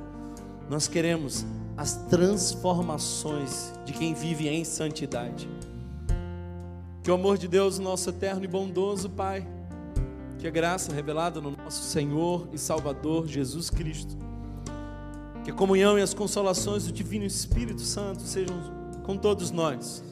nós 0.69 0.87
queremos 0.87 1.47
as 1.77 1.95
transformações 2.09 3.73
de 3.87 3.93
quem 3.95 4.13
vive 4.13 4.49
em 4.49 4.65
santidade. 4.65 5.49
Que 7.03 7.11
o 7.11 7.15
amor 7.15 7.39
de 7.39 7.49
Deus, 7.49 7.79
nosso 7.79 8.11
eterno 8.11 8.45
e 8.45 8.47
bondoso 8.47 9.09
Pai, 9.09 9.47
que 10.39 10.47
a 10.47 10.51
graça 10.51 10.93
revelada 10.93 11.41
no 11.41 11.53
nosso 11.53 11.83
Senhor 11.83 12.47
e 12.53 12.59
Salvador 12.59 13.27
Jesus 13.27 13.71
Cristo, 13.71 14.15
que 15.43 15.51
a 15.51 15.55
comunhão 15.55 15.99
e 15.99 16.03
as 16.03 16.13
consolações 16.13 16.85
do 16.85 16.93
Divino 16.93 17.25
Espírito 17.25 17.81
Santo 17.81 18.23
sejam 18.23 18.57
com 19.05 19.17
todos 19.17 19.51
nós, 19.51 20.05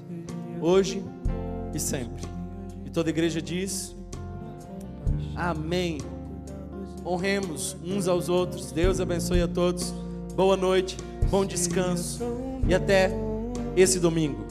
hoje 0.63 1.05
e 1.75 1.79
sempre. 1.79 2.23
E 2.87 2.91
toda 2.91 3.11
a 3.11 3.13
igreja 3.13 3.43
diz. 3.43 3.98
Amém. 5.35 5.99
Honremos 7.05 7.77
uns 7.85 8.09
aos 8.09 8.29
outros. 8.29 8.73
Deus 8.73 9.01
abençoe 9.01 9.41
a 9.43 9.49
todos. 9.49 9.95
Boa 10.35 10.57
noite, 10.57 10.97
bom 11.31 11.45
descanso 11.45 12.23
e 12.67 12.75
até 12.75 13.11
esse 13.77 13.99
domingo. 13.99 14.47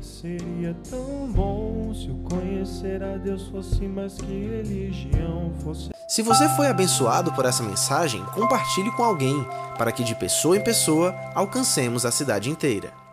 Seria 0.00 0.74
tão 0.88 1.30
bom 1.32 1.92
se 1.94 2.10
o 2.10 2.16
conhecer 2.16 3.02
a 3.02 3.16
Deus 3.16 3.48
fosse 3.48 3.86
mais 3.86 4.14
que 4.14 4.24
religião 4.24 5.52
fosse. 5.62 5.90
Se 6.08 6.22
você 6.22 6.48
foi 6.50 6.68
abençoado 6.68 7.32
por 7.32 7.44
essa 7.44 7.62
mensagem, 7.62 8.24
compartilhe 8.26 8.90
com 8.92 9.02
alguém, 9.02 9.44
para 9.76 9.90
que 9.90 10.04
de 10.04 10.14
pessoa 10.14 10.56
em 10.56 10.62
pessoa 10.62 11.14
alcancemos 11.34 12.06
a 12.06 12.10
cidade 12.10 12.48
inteira. 12.48 13.05